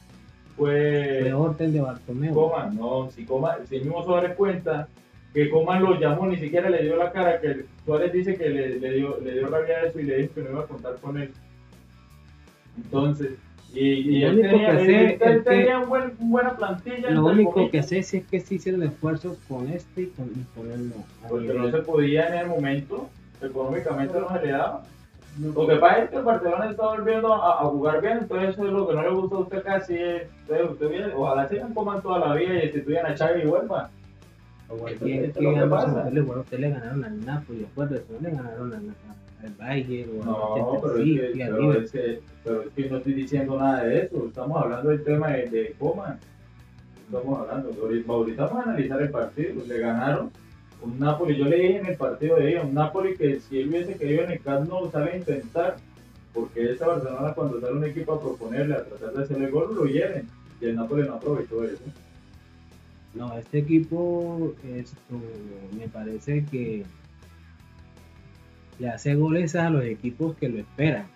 Fue 0.55 1.19
Fue. 1.21 1.33
orden 1.33 1.73
de 1.73 1.81
Bartomeu. 1.81 2.33
Coman. 2.33 2.75
No, 2.75 3.09
si 3.11 3.25
Coman. 3.25 3.65
Si 3.67 3.79
mismo 3.79 4.03
Suárez 4.03 4.35
cuenta 4.35 4.87
que 5.33 5.49
Coman 5.49 5.83
lo 5.83 5.99
llamó, 5.99 6.25
ni 6.27 6.37
siquiera 6.37 6.69
le 6.69 6.83
dio 6.83 6.95
la 6.97 7.11
cara. 7.11 7.39
Que 7.39 7.65
Suárez 7.85 8.11
dice 8.11 8.35
que 8.35 8.49
le, 8.49 8.79
le 8.79 8.91
dio, 8.93 9.19
le 9.21 9.33
dio 9.33 9.47
rabia 9.47 9.77
a 9.77 9.85
eso 9.85 9.99
y 9.99 10.03
le 10.03 10.17
dijo 10.17 10.33
que 10.35 10.41
no 10.41 10.49
iba 10.51 10.61
a 10.61 10.67
contar 10.67 10.95
con 10.97 11.17
él. 11.19 11.31
Entonces. 12.77 13.31
Y, 13.73 13.79
y 13.81 14.19
Lo 14.21 14.31
único 14.31 14.49
tenía, 14.49 14.71
que 14.77 14.85
sé 14.85 14.99
él 14.99 15.05
es 15.11 15.19
que- 15.21 15.39
tenía 15.41 15.79
un 15.79 15.89
buen- 15.89 16.13
buena 16.19 16.55
plantilla. 16.55 17.11
Lo 17.11 17.25
único 17.27 17.51
comillas. 17.51 17.71
que 17.71 17.83
sé 17.83 18.03
sí 18.03 18.17
es 18.17 18.25
que 18.27 18.39
sí 18.39 18.55
hicieron 18.55 18.81
esfuerzos 18.83 19.37
con 19.47 19.67
este 19.69 20.01
y 20.03 20.07
con, 20.07 20.25
y 20.27 20.43
con 20.57 20.71
él 20.71 20.89
no. 20.89 21.27
Porque 21.29 21.53
no 21.53 21.69
se 21.69 21.77
podía 21.79 22.27
en 22.29 22.33
el 22.39 22.47
momento, 22.47 23.09
económicamente 23.41 24.19
no 24.19 24.27
se 24.29 24.45
le 24.45 24.51
daba. 24.53 24.83
Lo 25.39 25.67
que 25.67 25.75
pasa 25.75 26.03
es 26.03 26.09
que 26.09 26.15
el 26.17 26.23
Barcelona 26.23 26.69
está 26.71 26.87
volviendo 26.87 27.31
a, 27.33 27.61
a 27.61 27.65
jugar 27.65 28.01
bien, 28.01 28.17
entonces 28.17 28.49
eso 28.49 28.65
es 28.65 28.73
lo 28.73 28.87
que 28.87 28.95
no 28.95 29.03
le 29.03 29.09
gusta 29.11 29.35
a 29.35 29.39
usted 29.39 29.63
casi. 29.63 29.93
es- 29.95 30.23
Entonces, 30.41 30.71
usted 30.71 30.89
viene, 30.89 31.13
ojalá 31.13 31.47
sigan 31.47 31.73
coman 31.75 32.01
toda 32.01 32.19
la 32.27 32.33
vida 32.33 32.55
y 32.55 32.61
destituyan 32.61 33.05
a 33.05 33.15
Xavi 33.15 33.41
y 33.43 33.45
vuelva. 33.45 33.91
Igual 34.73 34.93
Esto- 34.93 35.05
que- 35.05 35.15
esto 35.15 35.27
es 35.27 35.33
que 35.33 35.39
que 35.39 35.49
digamos, 35.49 35.85
pasa. 35.85 36.09
bueno, 36.11 36.41
ustedes 36.41 36.59
le 36.61 36.69
ganaron 36.71 37.03
al 37.05 37.25
Napoli, 37.25 37.59
después 37.59 37.89
de 37.91 37.97
eso 37.97 38.05
le 38.19 38.31
ganaron 38.31 38.73
al, 38.73 38.81
al 39.43 39.53
Bayern 39.55 40.09
o 40.17 40.21
al 40.21 40.27
No, 40.27 40.81
pero 40.81 40.97
es, 40.97 41.05
que, 41.05 41.45
pero, 41.45 41.73
es 41.73 41.91
que, 41.91 42.21
pero 42.43 42.61
es 42.61 42.69
que 42.69 42.89
no 42.89 42.97
estoy 42.97 43.13
diciendo 43.13 43.59
nada 43.59 43.83
de 43.83 44.05
eso. 44.05 44.25
Estamos 44.27 44.61
hablando 44.61 44.89
del 44.89 45.03
tema 45.03 45.29
de, 45.29 45.49
de 45.49 45.75
Coman. 45.79 46.19
Estamos 47.05 47.39
hablando. 47.39 47.71
Ahorita, 48.09 48.45
vamos 48.45 48.65
a 48.65 48.69
analizar 48.69 49.01
el 49.01 49.09
partido. 49.09 49.65
Le 49.65 49.79
ganaron 49.79 50.31
un 50.81 50.99
Napoli. 50.99 51.37
Yo 51.37 51.45
le 51.45 51.57
dije 51.57 51.77
en 51.77 51.85
el 51.85 51.97
partido 51.97 52.35
de 52.35 52.49
ella, 52.49 52.63
un 52.63 52.73
Napoli 52.73 53.15
que 53.15 53.39
si 53.39 53.59
él 53.59 53.69
hubiese 53.69 53.95
querido 53.95 54.23
en 54.23 54.31
el 54.31 54.41
Camp 54.41 54.67
Nou 54.67 54.91
sale 54.91 55.11
a 55.11 55.17
intentar. 55.17 55.77
Porque 56.33 56.71
esta 56.71 56.87
Barcelona 56.87 57.33
cuando 57.33 57.59
sale 57.59 57.73
un 57.73 57.83
equipo 57.83 58.13
a 58.13 58.21
proponerle, 58.21 58.75
a 58.75 58.83
tratar 58.83 59.13
de 59.13 59.23
hacerle 59.23 59.49
gol, 59.49 59.75
lo 59.75 59.85
hieren. 59.85 60.27
Y 60.61 60.65
el 60.65 60.75
Napoli 60.75 61.07
no 61.07 61.15
aprovechó 61.15 61.63
eso. 61.63 61.83
No, 63.15 63.35
este 63.37 63.59
equipo 63.59 64.53
esto, 64.63 65.15
me 65.75 65.87
parece 65.87 66.45
que 66.45 66.85
le 68.79 68.89
hace 68.89 69.15
goles 69.15 69.55
a 69.55 69.69
los 69.69 69.83
equipos 69.83 70.35
que 70.37 70.49
lo 70.49 70.57
esperan. 70.57 71.07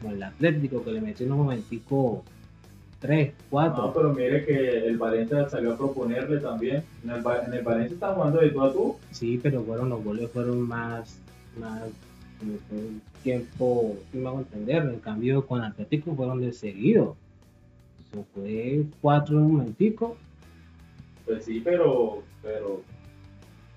Como 0.00 0.14
el 0.14 0.22
Atlético 0.22 0.82
que 0.82 0.92
le 0.92 1.00
metió 1.00 1.26
en 1.26 1.32
un 1.32 1.38
momentico 1.38 2.24
3, 3.00 3.32
4. 3.50 3.82
No, 3.82 3.92
pero 3.92 4.12
mire 4.12 4.44
que 4.44 4.86
el 4.86 4.96
Valencia 4.96 5.48
salió 5.48 5.74
a 5.74 5.76
proponerle 5.76 6.38
también. 6.38 6.82
En 7.04 7.10
el, 7.10 7.22
en 7.46 7.54
el 7.54 7.62
Valencia 7.62 7.94
está 7.94 8.14
jugando 8.14 8.40
de 8.40 8.50
tú 8.50 8.62
a 8.62 8.72
tú. 8.72 8.96
Sí, 9.10 9.38
pero 9.42 9.62
fueron 9.62 9.90
los 9.90 10.02
goles 10.02 10.30
fueron 10.30 10.60
más, 10.62 11.18
más 11.58 11.82
un 12.40 13.02
tiempo, 13.22 13.96
no 14.12 14.20
me 14.20 14.28
hago 14.28 14.38
entender. 14.40 14.82
En 14.82 14.98
cambio, 15.00 15.46
con 15.46 15.62
Atlético 15.62 16.14
fueron 16.14 16.40
de 16.40 16.52
seguido. 16.52 17.16
Eso 18.00 18.24
fue 18.34 18.84
cuatro 19.00 19.38
en 19.38 19.44
un 19.44 19.52
momentico. 19.56 20.16
Pues 21.24 21.44
sí, 21.44 21.60
pero, 21.64 22.22
pero 22.42 22.82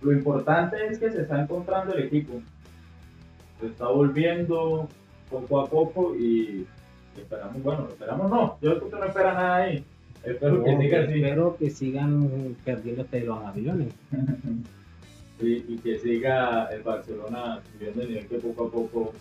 lo 0.02 0.12
importante 0.12 0.78
es 0.88 1.00
que 1.00 1.12
se 1.12 1.22
está 1.22 1.42
encontrando 1.42 1.94
el 1.94 2.06
equipo. 2.06 2.42
Se 3.60 3.68
está 3.68 3.88
volviendo 3.88 4.88
poco 5.30 5.60
a 5.62 5.68
poco 5.68 6.16
y 6.16 6.66
esperamos, 7.18 7.64
bueno, 7.64 7.88
esperamos 7.90 8.30
no, 8.30 8.58
yo 8.62 8.78
creo 8.78 8.90
que 8.92 8.98
no 8.98 9.06
espera 9.06 9.34
nada 9.34 9.56
ahí. 9.58 9.84
Espero 10.24 10.64
que 10.64 10.78
siga 10.78 11.02
espero 11.04 11.58
que 11.58 11.70
sigan 11.70 12.56
perdiendo 12.66 13.04
hasta 13.04 13.18
los 13.20 13.46
aviones. 13.46 13.94
y, 15.40 15.74
y 15.74 15.80
que 15.84 16.00
siga 16.00 16.66
el 16.68 16.82
Barcelona 16.82 17.62
subiendo 17.72 18.02
el 18.02 18.08
nivel 18.10 18.28
que 18.28 18.38
poco 18.38 18.66
a 18.66 18.72
poco 18.72 19.14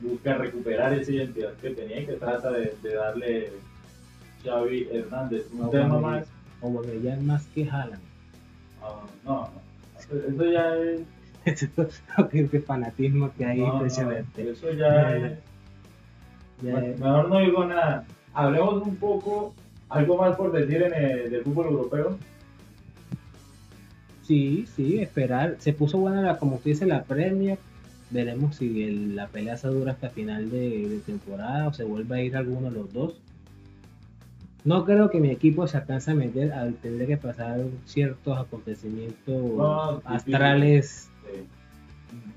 busca 0.00 0.34
recuperar 0.34 0.92
esa 0.92 1.12
identidad 1.12 1.52
que 1.54 1.70
tenía 1.70 2.00
y 2.00 2.06
que 2.06 2.14
trata 2.14 2.50
de, 2.50 2.74
de 2.82 2.94
darle 2.94 3.52
Xavi 4.44 4.88
Hernández. 4.92 5.46
Un 5.52 5.70
tema 5.70 5.98
más, 5.98 6.26
O 6.60 6.68
volverían 6.70 7.24
más 7.26 7.46
que 7.54 7.68
Haaland. 7.68 8.02
ah, 8.82 9.02
no, 9.24 9.48
no, 9.48 9.50
eso 9.96 10.44
ya 10.52 10.76
es 10.76 11.00
que 12.30 12.40
ese 12.40 12.60
fanatismo 12.60 13.30
que 13.36 13.44
hay 13.44 13.60
No, 13.60 13.66
no, 13.68 13.74
impresionante. 13.74 14.50
eso 14.50 14.72
ya 14.72 15.16
es. 15.16 15.32
Ya 16.62 16.70
Bueno, 16.72 16.86
es- 16.86 17.00
mejor 17.00 17.28
no 17.28 17.38
digo 17.40 17.64
nada. 17.66 18.06
Hablemos 18.32 18.82
un 18.86 18.96
poco, 18.96 19.54
algo 19.88 20.16
más 20.16 20.36
por 20.36 20.52
decir 20.52 20.82
en 20.82 20.94
el, 20.94 21.30
del 21.30 21.42
fútbol 21.42 21.66
europeo. 21.66 22.18
Sí, 24.22 24.66
sí, 24.74 24.98
esperar. 25.00 25.56
Se 25.58 25.72
puso 25.72 25.98
buena 25.98 26.22
la, 26.22 26.38
como 26.38 26.56
usted 26.56 26.70
dice, 26.70 26.86
la 26.86 27.02
Premier. 27.04 27.58
Veremos 28.10 28.56
si 28.56 28.82
el- 28.84 29.16
la 29.16 29.26
pelea 29.28 29.56
se 29.56 29.68
dura 29.68 29.92
hasta 29.92 30.08
final 30.10 30.50
de, 30.50 30.88
de 30.88 30.98
temporada 31.04 31.68
o 31.68 31.72
se 31.72 31.84
vuelve 31.84 32.16
a 32.16 32.22
ir 32.22 32.36
alguno 32.36 32.70
de 32.70 32.76
los 32.78 32.92
dos. 32.92 33.14
No 34.64 34.84
creo 34.86 35.10
que 35.10 35.20
mi 35.20 35.30
equipo 35.30 35.66
se 35.66 35.76
alcance 35.76 36.10
a 36.10 36.14
meter 36.14 36.52
al 36.52 36.74
tener 36.76 37.06
que 37.06 37.18
pasar 37.18 37.60
ciertos 37.84 38.38
acontecimientos 38.38 39.18
No, 39.26 40.00
astrales 40.06 41.10
Eh, 41.28 41.44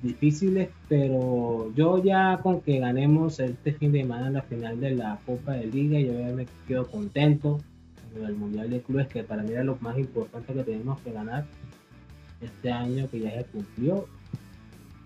difíciles, 0.02 0.70
pero 0.88 1.72
yo 1.76 2.04
ya 2.04 2.40
con 2.42 2.62
que 2.62 2.80
ganemos 2.80 3.40
este 3.40 3.74
fin 3.74 3.92
de 3.92 4.02
semana 4.02 4.30
la 4.30 4.42
final 4.42 4.80
de 4.80 4.92
la 4.92 5.20
Copa 5.26 5.54
de 5.54 5.68
Liga, 5.68 6.00
yo 6.00 6.20
ya 6.20 6.36
me 6.36 6.48
quedo 6.68 6.88
contento 6.88 7.60
con 8.14 8.26
el 8.26 8.36
Mundial 8.36 8.70
de 8.70 8.82
Clubes, 8.82 9.08
que 9.08 9.24
para 9.24 9.44
mí 9.44 9.52
era 9.52 9.64
lo 9.64 9.78
más 9.82 9.98
importante 9.98 10.54
que 10.54 10.64
tenemos 10.64 11.00
que 11.02 11.12
ganar 11.12 11.46
este 12.42 12.72
año 12.72 13.10
que 13.10 13.20
ya 13.20 13.32
se 13.32 13.46
cumplió. 13.46 14.08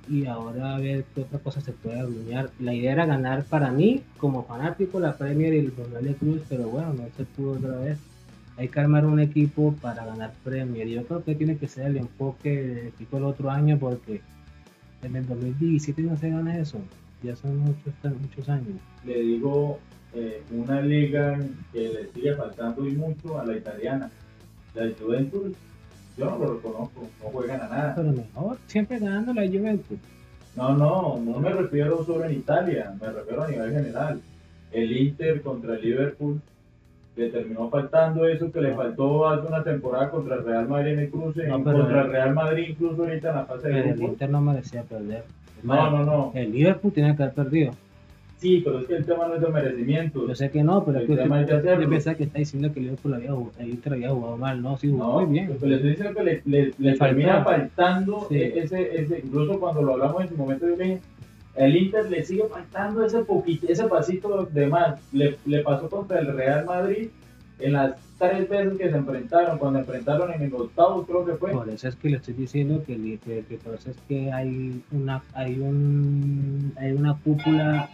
Y 0.09 0.25
ahora 0.25 0.75
a 0.75 0.79
ver 0.79 1.05
qué 1.15 1.21
otra 1.21 1.39
cosa 1.39 1.61
se 1.61 1.71
puede 1.71 1.99
arruinar. 1.99 2.49
La 2.59 2.73
idea 2.73 2.91
era 2.93 3.05
ganar 3.05 3.45
para 3.45 3.71
mí, 3.71 4.01
como 4.17 4.43
fanático, 4.43 4.99
la 4.99 5.15
Premier 5.15 5.53
y 5.53 5.59
el 5.59 5.73
Mundial 5.73 6.03
de 6.03 6.15
Clubes, 6.15 6.43
pero 6.49 6.67
bueno, 6.67 6.93
no 6.93 7.03
se 7.15 7.23
pudo 7.23 7.53
otra 7.53 7.77
vez. 7.77 7.99
Hay 8.57 8.67
que 8.67 8.79
armar 8.79 9.05
un 9.05 9.19
equipo 9.19 9.73
para 9.81 10.05
ganar 10.05 10.33
Premier. 10.43 10.87
Yo 10.87 11.05
creo 11.05 11.23
que 11.23 11.35
tiene 11.35 11.57
que 11.57 11.67
ser 11.67 11.87
el 11.87 11.97
enfoque 11.97 12.63
del 12.63 12.87
equipo 12.87 13.17
el 13.17 13.23
otro 13.23 13.49
año 13.49 13.77
porque 13.79 14.21
en 15.03 15.15
el 15.15 15.27
2017 15.27 16.01
no 16.03 16.17
se 16.17 16.29
gana 16.29 16.57
eso. 16.57 16.79
Ya 17.23 17.35
son 17.35 17.57
muchos, 17.57 17.93
muchos 18.19 18.49
años. 18.49 18.79
le 19.05 19.21
digo 19.21 19.79
eh, 20.13 20.43
una 20.51 20.81
liga 20.81 21.39
que 21.71 21.89
le 21.89 22.11
sigue 22.11 22.35
faltando 22.35 22.87
y 22.87 22.91
mucho 22.93 23.39
a 23.39 23.45
la 23.45 23.55
italiana. 23.55 24.11
La 24.73 24.89
Juventus, 24.99 25.53
yo 26.17 26.25
no 26.25 26.37
lo 26.37 26.53
reconozco, 26.55 27.07
no 27.21 27.29
juegan 27.29 27.61
a 27.61 27.67
nada. 27.67 27.95
Pero 27.95 28.11
mejor, 28.11 28.57
siempre 28.67 28.99
ganando 28.99 29.33
la 29.33 29.47
Juventus. 29.47 29.99
No, 30.55 30.75
no, 30.75 31.19
no 31.19 31.39
me 31.39 31.49
refiero 31.49 32.03
solo 32.05 32.25
en 32.25 32.33
Italia, 32.33 32.93
me 32.99 33.07
refiero 33.07 33.43
a 33.43 33.47
nivel 33.47 33.71
general. 33.71 34.21
El 34.71 34.97
Inter 34.97 35.41
contra 35.41 35.75
el 35.75 35.81
Liverpool, 35.81 36.41
le 37.21 37.29
terminó 37.29 37.69
faltando 37.69 38.25
eso 38.27 38.51
que 38.51 38.61
le 38.61 38.71
No. 38.71 38.75
faltó 38.77 39.27
hace 39.29 39.47
una 39.47 39.63
temporada 39.63 40.09
contra 40.09 40.35
el 40.35 40.43
Real 40.45 40.67
Madrid 40.67 40.91
en 40.93 40.99
el 40.99 41.09
cruce, 41.09 41.47
No, 41.47 41.63
pero- 41.63 41.79
contra 41.79 42.01
el 42.03 42.11
Real 42.11 42.33
Madrid 42.33 42.65
incluso 42.69 43.03
ahorita 43.03 43.29
en 43.29 43.35
la 43.35 43.45
fase 43.45 43.67
de 43.67 43.73
Pero 43.73 43.85
el 43.89 43.93
grupos. 43.95 44.11
Inter 44.13 44.29
no 44.29 44.41
merecía 44.41 44.83
perder. 44.83 45.23
No, 45.63 45.91
no, 45.91 46.03
no. 46.05 46.31
El 46.33 46.51
Liverpool 46.51 46.91
tiene 46.91 47.15
que 47.15 47.23
haber 47.23 47.35
perdido. 47.35 47.71
Sí, 48.37 48.59
pero 48.65 48.79
es 48.79 48.87
que 48.87 48.95
el 48.95 49.05
tema 49.05 49.27
no 49.27 49.35
es 49.35 49.41
de 49.41 49.49
merecimiento. 49.49 50.27
Yo 50.27 50.33
sé 50.33 50.49
que 50.49 50.63
no, 50.63 50.83
pero 50.83 50.97
El 50.97 51.03
es 51.03 51.09
que 51.11 51.15
tema 51.15 51.37
de 51.37 51.55
usted- 51.55 51.79
yo 51.79 51.87
pensaba 51.89 52.17
que 52.17 52.23
está 52.23 52.39
diciendo 52.39 52.73
que 52.73 52.79
el 52.79 52.85
Liverpool 52.85 53.13
había 53.13 53.31
jugado, 53.33 53.51
el 53.59 53.69
Inter 53.69 53.93
había 53.93 54.09
jugado 54.09 54.37
mal. 54.37 54.61
No, 54.63 54.77
sí 54.77 54.89
jugó 54.89 55.03
No, 55.03 55.19
muy 55.27 55.31
bien. 55.31 55.49
lo 55.49 55.59
que 55.59 55.67
le 55.67 55.75
estoy 55.91 56.13
que 56.15 56.23
le, 56.23 56.41
le- 56.45 56.65
le 56.65 56.73
Le 56.91 56.97
termina 56.97 57.43
faltó. 57.43 57.49
faltando 57.51 58.25
Sí. 58.29 58.41
ese, 58.41 58.99
ese, 58.99 59.21
incluso 59.23 59.59
cuando 59.59 59.83
lo 59.83 59.91
hablamos 59.93 60.23
en 60.23 60.29
su 60.29 60.37
momento 60.37 60.67
yo 60.67 60.75
le 60.75 60.83
dije, 60.83 60.99
El 61.55 61.75
Inter 61.75 62.09
le 62.09 62.23
sigue 62.23 62.45
faltando 62.47 63.05
ese 63.05 63.19
poquito, 63.23 63.67
ese 63.67 63.85
pasito 63.85 64.45
de 64.45 64.67
más. 64.67 64.99
Le, 65.11 65.37
le 65.45 65.61
pasó 65.63 65.89
contra 65.89 66.19
el 66.19 66.33
Real 66.33 66.65
Madrid 66.65 67.09
en 67.59 67.73
las 67.73 67.95
tres 68.17 68.47
veces 68.49 68.77
que 68.77 68.89
se 68.89 68.97
enfrentaron, 68.97 69.57
cuando 69.57 69.79
enfrentaron 69.79 70.31
en 70.31 70.41
el 70.43 70.53
octavo 70.53 71.05
creo 71.05 71.25
que 71.25 71.33
fue. 71.33 71.51
Por 71.51 71.69
eso 71.69 71.87
es 71.87 71.95
que 71.95 72.09
le 72.09 72.17
estoy 72.17 72.35
diciendo 72.35 72.83
que, 72.85 73.19
que, 73.23 73.43
que 73.47 73.57
por 73.57 73.75
eso 73.75 73.91
es 73.91 73.97
que 74.07 74.31
hay 74.31 74.81
una 74.91 75.23
hay 75.33 75.59
un 75.59 76.73
hay 76.77 76.91
una 76.93 77.17
cúpula 77.17 77.89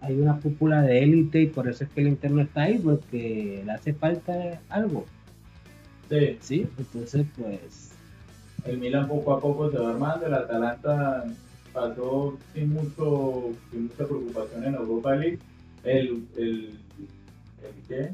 hay 0.00 0.20
una 0.20 0.38
cúpula 0.40 0.82
de 0.82 1.02
élite 1.02 1.42
y 1.42 1.46
por 1.46 1.68
eso 1.68 1.84
es 1.84 1.90
que 1.90 2.00
el 2.00 2.08
interno 2.08 2.42
está 2.42 2.62
ahí 2.62 2.78
porque 2.78 3.62
le 3.64 3.72
hace 3.72 3.92
falta 3.94 4.60
algo, 4.68 5.06
Sí, 6.08 6.38
¿sí? 6.40 6.68
Entonces 6.78 7.26
pues 7.36 7.92
el 8.64 8.78
Milan 8.78 9.08
poco 9.08 9.32
a 9.32 9.40
poco 9.40 9.70
se 9.70 9.78
va 9.78 9.90
armando, 9.90 10.26
el 10.26 10.34
Atalanta 10.34 11.24
pasó 11.72 12.38
sin 12.54 12.72
mucho 12.72 13.50
sin 13.70 13.84
mucha 13.84 14.06
preocupación 14.06 14.64
en 14.64 14.74
Europa 14.74 15.14
League. 15.16 15.38
El, 15.84 16.26
el, 16.36 16.78
el, 17.62 17.74
¿qué? 17.88 18.10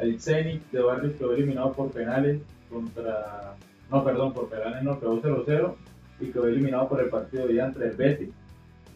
el 0.00 0.20
Zenit 0.20 0.62
de 0.70 0.80
Barrios 0.80 1.14
quedó 1.14 1.34
eliminado 1.34 1.72
por 1.72 1.90
penales 1.90 2.40
contra, 2.68 3.54
no 3.90 4.04
perdón, 4.04 4.32
por 4.32 4.48
penales 4.48 4.82
no, 4.82 4.98
quedó 4.98 5.20
0-0 5.20 5.74
y 6.20 6.26
quedó 6.26 6.46
eliminado 6.46 6.88
por 6.88 7.00
el 7.00 7.08
partido 7.08 7.46
de 7.46 7.54
ida 7.54 7.66
entre 7.66 7.88
el 7.88 7.96
Betis, 7.96 8.30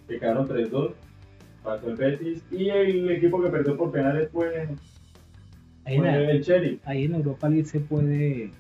que 0.08 0.18
quedaron 0.18 0.48
3-2, 0.48 0.92
pasó 1.62 1.88
el 1.88 1.96
Betis 1.96 2.42
y 2.50 2.68
el 2.68 3.10
equipo 3.10 3.42
que 3.42 3.50
perdió 3.50 3.76
por 3.76 3.92
penales 3.92 4.30
fue, 4.30 4.68
ahí 5.84 5.96
en, 5.96 6.06
el 6.06 6.42
Sheriff. 6.42 6.80
ahí 6.86 7.04
en 7.04 7.14
Europa 7.14 7.48
League 7.48 7.66
se 7.66 7.80
puede 7.80 8.50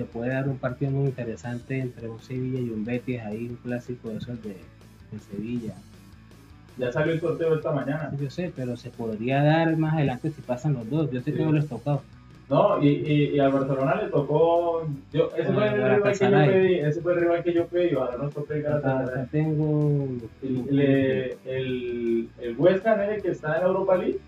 se 0.00 0.06
puede 0.06 0.30
dar 0.32 0.48
un 0.48 0.56
partido 0.56 0.90
muy 0.90 1.06
interesante 1.08 1.78
entre 1.78 2.08
un 2.08 2.20
Sevilla 2.20 2.58
y 2.58 2.70
un 2.70 2.84
Betis, 2.86 3.20
ahí 3.20 3.48
un 3.48 3.56
clásico 3.56 4.08
de 4.08 4.16
esos 4.16 4.42
de, 4.42 4.50
de 4.50 5.18
Sevilla. 5.30 5.74
Ya 6.78 6.90
salió 6.90 7.12
el 7.12 7.20
sorteo 7.20 7.54
esta 7.56 7.70
mañana. 7.72 8.10
Yo 8.18 8.30
sé, 8.30 8.50
pero 8.56 8.76
se 8.78 8.88
podría 8.88 9.42
dar 9.42 9.76
más 9.76 9.94
adelante 9.94 10.30
si 10.30 10.40
pasan 10.40 10.72
los 10.72 10.88
dos. 10.88 11.10
Yo 11.10 11.20
sé 11.20 11.34
que 11.34 11.44
no 11.44 11.52
les 11.52 11.68
tocó. 11.68 12.02
No, 12.48 12.82
y, 12.82 12.88
y, 12.88 13.24
y 13.36 13.38
al 13.40 13.52
Barcelona 13.52 13.96
le 13.96 14.08
tocó. 14.08 14.88
Yo, 15.12 15.30
ese, 15.36 15.52
fue 15.52 15.68
el 15.68 15.74
el 15.74 15.94
rival 15.96 16.12
que 16.12 16.18
yo 16.24 16.30
pedí, 16.30 16.74
ese 16.80 17.00
fue 17.02 17.12
el 17.12 17.20
rival 17.20 17.44
que 17.44 17.52
yo 17.52 17.66
pedí. 17.66 17.90
Toque 18.34 18.54
el 18.54 18.66
Acá, 18.66 18.78
Galatasaray. 18.80 19.26
tengo 19.26 20.08
El, 20.42 20.76
le- 20.76 21.32
el, 21.44 22.28
el 22.40 22.56
West 22.56 22.86
Ham, 22.86 22.98
que 23.22 23.28
está 23.30 23.58
en 23.58 23.66
Europa 23.66 23.96
League, 23.98 24.18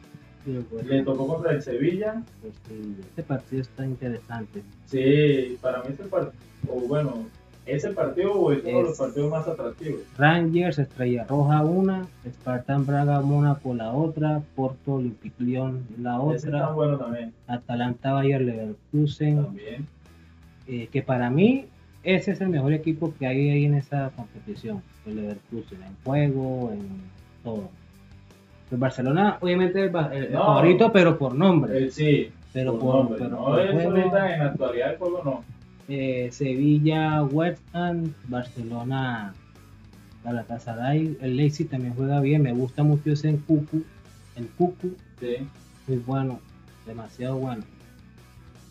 Sí, 0.45 0.65
pues, 0.71 0.87
le 0.87 1.03
tocó 1.05 1.27
contra 1.27 1.53
el 1.53 1.63
Sevilla. 1.63 2.23
pues, 2.41 2.55
sí, 2.69 2.97
este 3.01 3.23
partido 3.23 3.63
está 3.63 3.87
interesante. 3.87 4.63
Sí, 4.87 5.57
para 5.61 5.79
mí 5.83 5.91
es 5.93 6.01
el 6.01 6.09
partido. 6.09 6.35
O 6.69 6.81
bueno, 6.81 7.27
ese 7.67 7.91
partido 7.91 8.33
o 8.33 8.51
es 8.53 8.65
uno 8.65 8.79
de 8.79 8.83
los 8.85 8.99
partidos 8.99 9.31
más 9.31 9.47
atractivos. 9.47 10.01
Rangers, 10.19 10.79
Estrella 10.79 11.25
Roja 11.29 11.63
una, 11.65 12.07
Spartan 12.29 12.85
Braga 12.87 13.21
Mónaco 13.21 13.75
la 13.75 13.93
otra, 13.93 14.43
Porto 14.57 15.01
Lyon 15.39 15.87
la 16.01 16.21
Ese 16.35 16.47
está 16.49 16.57
otra, 16.65 16.73
bueno 16.73 16.99
también. 16.99 17.33
Atalanta 17.47 18.13
Bayer 18.13 18.41
Leverkusen, 18.43 19.45
También. 19.45 19.87
eh, 20.67 20.89
que 20.91 21.03
para 21.03 21.31
mí 21.31 21.67
ese 22.03 22.33
es 22.33 22.41
el 22.41 22.49
mejor 22.49 22.73
equipo 22.73 23.15
que 23.17 23.29
hay 23.29 23.51
ahí 23.51 23.65
en 23.65 23.75
esa 23.75 24.11
competición, 24.17 24.83
el 25.07 25.17
Leverkusen, 25.17 25.83
en 25.83 25.97
juego, 26.05 26.73
en 26.73 26.89
todo. 27.45 27.71
El 28.73 28.79
Barcelona, 28.79 29.37
obviamente, 29.41 29.85
el, 29.85 29.95
el- 30.13 30.25
el 30.25 30.33
No. 30.33 30.45
favorito, 30.47 30.91
pero 30.93 31.17
por 31.19 31.35
nombre. 31.35 31.85
Eh, 31.87 31.91
sí, 31.91 32.31
pero 32.53 32.79
por 32.79 32.95
nombre, 32.97 33.19
pero 33.19 33.31
no 33.31 33.45
por 33.45 33.61
es 33.61 33.71
juego, 33.73 33.91
ahorita 33.91 34.33
en 34.35 34.39
la 34.41 34.47
actualidad 34.47 34.89
del 34.89 34.99
juego, 34.99 35.23
no. 35.25 35.45
eh, 35.89 36.29
Sevilla, 36.33 37.23
West 37.23 37.63
Ham, 37.75 38.15
Barcelona, 38.29 39.35
Galatasaray, 40.25 41.19
el 41.21 41.37
Leipzig 41.37 41.69
también 41.69 41.95
juega 41.95 42.21
bien, 42.21 42.43
me 42.43 42.53
gusta 42.53 42.83
mucho 42.83 43.11
ese 43.13 43.29
en 43.29 43.39
Cucu, 43.39 43.83
en 44.37 44.47
Cucu, 44.57 44.95
Sí. 45.21 45.37
muy 45.87 45.99
bueno, 45.99 46.41
demasiado 46.87 47.37
bueno. 47.37 47.63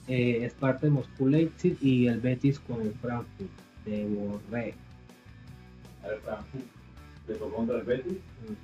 Eh, 0.07 0.43
Sparta 0.49 0.87
de 0.87 0.91
Moscú, 0.93 1.27
Leipzig 1.27 1.77
y 1.81 2.07
el 2.07 2.19
Betis 2.19 2.59
con 2.59 2.81
el 2.81 2.91
Frankfurt 2.93 3.49
de 3.85 4.05
Borré. 4.07 4.73
El 6.03 6.19
Frankfurt 6.21 6.63
le 7.27 7.35
tocó 7.35 7.55
contra 7.57 7.77
el 7.77 7.83
Betis. 7.83 8.13
Le 8.13 8.55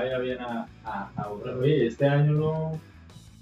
vaya 0.00 0.18
bien 0.18 0.40
a, 0.40 0.66
a, 0.84 1.10
a 1.16 1.28
otra. 1.28 1.54
Oye, 1.56 1.86
este 1.86 2.06
año 2.06 2.32
no, 2.32 2.80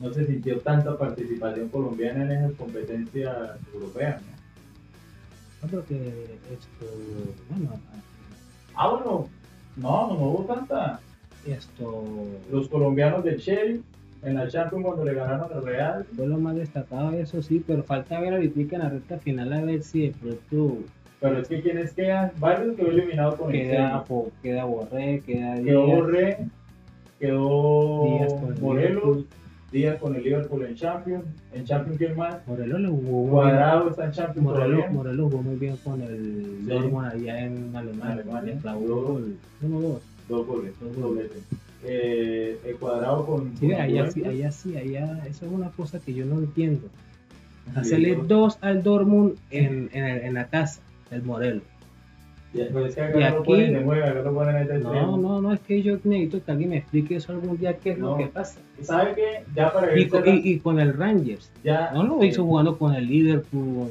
no 0.01 0.12
se 0.12 0.27
sintió 0.27 0.59
tanta 0.61 0.97
participación 0.99 1.68
colombiana 1.68 2.25
en 2.25 2.33
esas 2.33 2.53
competencias 2.53 3.37
europeas. 3.73 4.21
¿no? 4.23 4.29
No, 5.62 5.68
porque 5.68 5.97
esto, 6.53 6.87
bueno, 7.51 7.79
Ah, 8.75 8.88
bueno, 8.90 9.29
no, 9.77 10.07
no 10.09 10.14
hubo 10.14 10.44
tanta. 10.53 11.01
esto 11.47 12.05
Los 12.51 12.68
colombianos 12.68 13.25
del 13.25 13.38
Sheriff 13.38 13.83
en 14.23 14.35
la 14.35 14.49
Champions 14.49 14.85
cuando 14.85 15.05
le 15.05 15.14
ganaron 15.14 15.53
al 15.53 15.64
Real. 15.64 16.07
fue 16.16 16.27
lo 16.27 16.38
más 16.38 16.57
destacado, 16.57 17.12
eso 17.12 17.40
sí, 17.42 17.62
pero 17.66 17.83
falta 17.85 18.21
ver 18.21 18.35
ahorita 18.35 18.61
en 18.77 18.83
la 18.83 18.88
recta 18.88 19.18
final 19.18 19.53
a 19.53 19.62
ver 19.62 19.83
si 19.83 20.09
de 20.09 20.12
pronto 20.12 20.79
Pero 21.20 21.38
es 21.40 21.48
que 21.48 21.61
quienes 21.62 21.92
quedan, 21.92 22.31
varios 22.38 22.76
quedó 22.76 22.90
eliminado 22.90 23.37
con 23.37 23.52
el 23.54 23.62
queda, 23.62 24.04
po- 24.04 24.31
queda 24.42 24.64
Borré, 24.64 25.20
queda 25.26 25.54
Quedó 25.57 25.85
Díaz, 25.87 25.98
Borré, 25.98 26.38
quedó 27.18 28.04
Díaz 28.04 28.33
con 28.35 28.52
el 28.54 28.61
Morelos. 28.61 29.24
Díaz 29.70 29.98
con 29.98 30.16
el 30.16 30.22
Liverpool 30.22 30.64
en 30.64 30.74
Champions. 30.76 31.24
En 31.52 31.64
Champions, 31.64 31.98
¿quién 31.98 32.16
más? 32.16 32.38
Morelos 32.46 32.81
le 32.81 32.88
jugó 32.88 33.02
muy 33.11 33.20
bien. 33.20 33.31
Cuadrado 33.33 33.90
está 33.90 34.04
en 34.07 34.11
Champions 34.12 34.46
Morelos. 34.48 34.90
Morelos 34.92 35.31
jugó 35.31 35.42
muy 35.42 35.57
bien 35.57 35.76
con 35.85 36.00
el 36.00 36.57
Sí. 36.61 36.66
Dortmund 36.68 37.07
allá 37.07 37.44
en 37.44 37.76
Alemania. 37.76 38.12
Alemania. 38.14 38.54
Le 38.54 38.61
clavó 38.61 39.18
el 39.18 39.37
1-2. 39.68 39.98
Dos 40.28 40.46
goles, 40.46 40.72
Dos 40.81 40.96
dos 40.96 41.04
goles. 41.04 41.28
goles. 41.28 41.42
Eh, 41.85 42.59
el 42.64 42.76
cuadrado 42.76 43.26
con. 43.26 43.57
Sí, 43.59 43.68
con 43.70 43.81
allá 43.81 44.11
sí, 44.11 44.24
allá 44.24 44.52
sí, 44.52 44.76
allá, 44.76 45.22
eso 45.28 45.44
es 45.46 45.52
una 45.52 45.68
cosa 45.70 45.98
que 46.00 46.14
yo 46.14 46.24
no 46.24 46.38
entiendo. 46.38 46.88
Hacerle 47.74 48.14
dos. 48.16 48.28
dos 48.28 48.59
al 48.62 48.83
Dortmund 48.83 49.35
en, 49.50 49.90
en, 49.92 50.04
el- 50.04 50.22
en 50.22 50.35
la 50.35 50.46
casa 50.46 50.81
es 52.87 52.94
que 52.94 53.01
acá 53.03 53.18
Y 53.18 53.21
lo 53.21 53.27
aquí- 53.40 53.44
ponen 53.44 53.77
acá 53.77 54.31
ponen 54.31 54.83
No, 54.83 55.16
no, 55.16 55.40
no, 55.42 55.53
es 55.53 55.61
que 55.61 55.83
yo 55.83 55.99
necesito 56.05 56.42
que 56.44 56.51
alguien 56.51 56.71
me 56.71 56.77
explique 56.79 57.16
eso 57.16 57.33
algún 57.33 57.59
día 57.59 57.77
qué 57.77 57.90
es 57.90 57.99
No. 57.99 58.12
lo 58.12 58.16
que 58.18 58.27
pasa. 58.27 58.61
¿Sabe 58.83 59.14
qué? 59.14 59.44
Ya 59.55 59.73
para 59.73 59.99
Y, 59.99 60.09
con- 60.09 60.25
la- 60.25 60.35
y, 60.35 60.40
y 60.44 60.59
con 60.59 60.81
el 60.81 60.94
Rangers. 60.94 61.51
ya, 61.62 61.90
No 61.92 62.05
lo 62.05 62.23
eh, 62.23 62.27
hizo 62.27 62.44
jugando 62.44 62.79
con 62.79 62.94
el 62.94 63.07
Liverpool, 63.07 63.90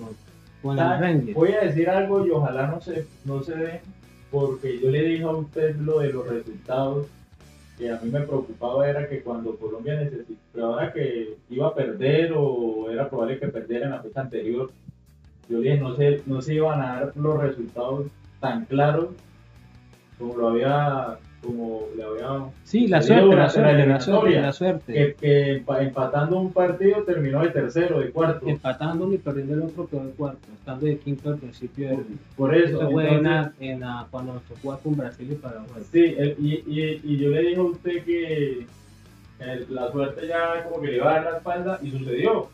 con 0.61 0.71
el 0.73 0.77
¿sabe? 0.77 0.99
Rangers. 1.01 1.33
Voy 1.35 1.51
a 1.51 1.61
decir 1.61 1.89
algo 1.89 2.25
y 2.25 2.31
ojalá 2.31 2.67
no 2.67 2.81
se, 2.81 3.05
no 3.25 3.43
se 3.43 3.55
dé, 3.55 3.81
porque 4.31 4.79
yo 4.79 4.89
le 4.89 5.03
dije 5.03 5.23
a 5.23 5.29
usted 5.29 5.75
lo 5.77 5.99
de 5.99 6.13
los 6.13 6.27
resultados, 6.27 7.07
que 7.77 7.91
a 7.91 7.99
mí 8.01 8.09
me 8.09 8.21
preocupaba 8.21 8.89
era 8.89 9.07
que 9.07 9.21
cuando 9.21 9.55
Colombia 9.55 9.99
necesitaba, 10.01 10.67
ahora 10.73 10.93
que 10.93 11.35
iba 11.51 11.67
a 11.67 11.75
perder 11.75 12.33
o 12.35 12.89
era 12.89 13.07
probable 13.07 13.37
que 13.39 13.47
perdiera 13.49 13.85
en 13.85 13.91
la 13.91 14.01
fecha 14.01 14.21
anterior, 14.21 14.71
yo 15.49 15.59
le 15.59 15.71
dije, 15.71 15.81
no 15.81 15.95
se, 15.95 16.21
no 16.25 16.41
se 16.41 16.53
iban 16.55 16.81
a 16.81 16.85
dar 16.99 17.13
los 17.15 17.41
resultados 17.41 18.07
tan 18.39 18.65
claros 18.65 19.07
como 20.19 20.35
lo 20.35 20.47
había, 20.49 21.17
como 21.43 21.81
le 21.95 22.03
había 22.03 22.45
Sí, 22.63 22.87
la 22.87 23.01
suerte, 23.01 23.35
la 23.35 23.49
suerte, 23.49 23.85
la 23.85 23.99
suerte, 23.99 24.41
la 24.41 24.51
suerte. 24.51 24.93
que, 24.93 25.13
que 25.15 25.63
empa- 25.65 25.81
empatando 25.83 26.39
un 26.39 26.51
partido 26.51 27.03
terminó 27.03 27.41
de 27.43 27.49
tercero, 27.49 27.99
de 27.99 28.09
cuarto. 28.09 28.47
Empatando 28.47 29.13
y 29.13 29.17
perdiendo 29.19 29.53
el 29.53 29.61
otro 29.61 29.87
quedó 29.87 30.03
de 30.05 30.11
cuarto, 30.11 30.39
estando 30.57 30.85
de 30.87 30.97
quinto 30.97 31.29
al 31.29 31.37
principio 31.37 31.89
del. 31.89 32.05
Por 32.35 32.55
eso. 32.55 32.89
Fue 32.91 33.07
en, 33.07 33.25
entonces, 33.25 33.53
la- 33.59 33.65
en 33.67 33.79
la- 33.79 34.07
cuando 34.09 34.33
nos 34.33 34.43
tocó 34.43 34.77
con 34.79 34.97
Brasil 34.97 35.27
y 35.31 35.35
Paraguay. 35.35 35.83
sí, 35.91 36.15
el- 36.17 36.35
y, 36.39 36.63
y, 36.67 37.01
y 37.03 37.17
yo 37.17 37.29
le 37.29 37.41
dije 37.41 37.57
a 37.57 37.61
usted 37.63 38.03
que 38.03 38.65
el- 39.39 39.67
la 39.69 39.91
suerte 39.91 40.27
ya 40.27 40.63
como 40.63 40.81
que 40.81 40.87
le 40.87 40.95
iba 40.97 41.11
a 41.11 41.13
dar 41.21 41.31
la 41.31 41.37
espalda 41.37 41.79
y 41.83 41.91
sucedió. 41.91 42.49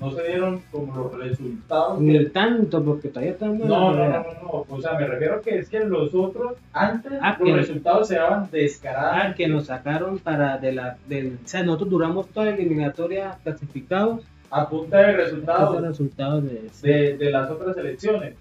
No 0.00 0.10
se 0.12 0.22
dieron 0.28 0.62
como 0.70 0.94
los 0.96 1.18
resultados. 1.18 2.00
Ni 2.00 2.18
que- 2.18 2.24
tanto, 2.26 2.84
porque 2.84 3.08
todavía 3.08 3.34
en 3.40 3.58
No, 3.58 3.66
no, 3.92 3.92
no, 3.96 4.08
no, 4.08 4.24
no. 4.42 4.66
O 4.68 4.80
sea, 4.80 4.92
me 4.94 5.06
refiero 5.06 5.34
a 5.36 5.40
que 5.42 5.58
es 5.58 5.68
que 5.68 5.80
los 5.80 6.14
otros, 6.14 6.52
antes 6.72 7.12
Ah, 7.20 7.36
los 7.40 7.48
que- 7.48 7.56
resultados 7.56 8.06
se 8.08 8.14
daban 8.14 8.44
Ah, 8.44 8.48
descarados. 8.52 9.34
que 9.34 9.48
nos 9.48 9.66
sacaron 9.66 10.18
para 10.18 10.58
de 10.58 10.72
la 10.72 10.96
del, 11.08 11.38
o 11.44 11.48
sea, 11.48 11.64
nosotros 11.64 11.90
duramos 11.90 12.28
toda 12.28 12.46
la 12.46 12.54
eliminatoria 12.54 13.38
clasificados 13.42 14.24
A 14.50 14.68
punta 14.68 14.98
de 14.98 15.12
resultados. 15.12 15.82
resultados 15.82 16.44
de 16.44 16.70
de, 16.82 17.16
de 17.18 17.30
las 17.30 17.50
otras 17.50 17.76
elecciones. 17.76 18.34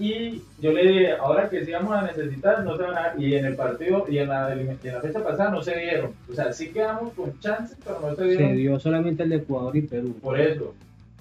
Y 0.00 0.42
yo 0.62 0.72
le 0.72 0.82
dije, 0.86 1.12
ahora 1.12 1.50
que 1.50 1.62
sí 1.64 1.72
vamos 1.72 1.92
a 1.94 2.02
necesitar, 2.02 2.64
no 2.64 2.76
se 2.76 2.82
van 2.84 2.96
a 2.96 3.00
dar. 3.00 3.20
Y 3.20 3.34
en 3.34 3.44
el 3.44 3.54
partido 3.54 4.06
y 4.08 4.16
en 4.18 4.28
la, 4.30 4.54
y 4.56 4.60
en 4.88 4.94
la 4.94 5.00
fecha 5.02 5.22
pasada 5.22 5.50
no 5.50 5.62
se 5.62 5.76
dieron. 5.78 6.12
O 6.30 6.32
sea, 6.34 6.52
sí 6.52 6.70
quedamos 6.72 7.12
con 7.12 7.38
chances, 7.40 7.76
pero 7.84 8.00
no 8.00 8.14
se 8.16 8.24
dieron 8.24 8.48
se 8.48 8.54
dio 8.54 8.80
solamente 8.80 9.22
el 9.24 9.28
de 9.28 9.36
Ecuador 9.36 9.76
y 9.76 9.82
Perú. 9.82 10.16
por 10.22 10.40
eso. 10.40 10.74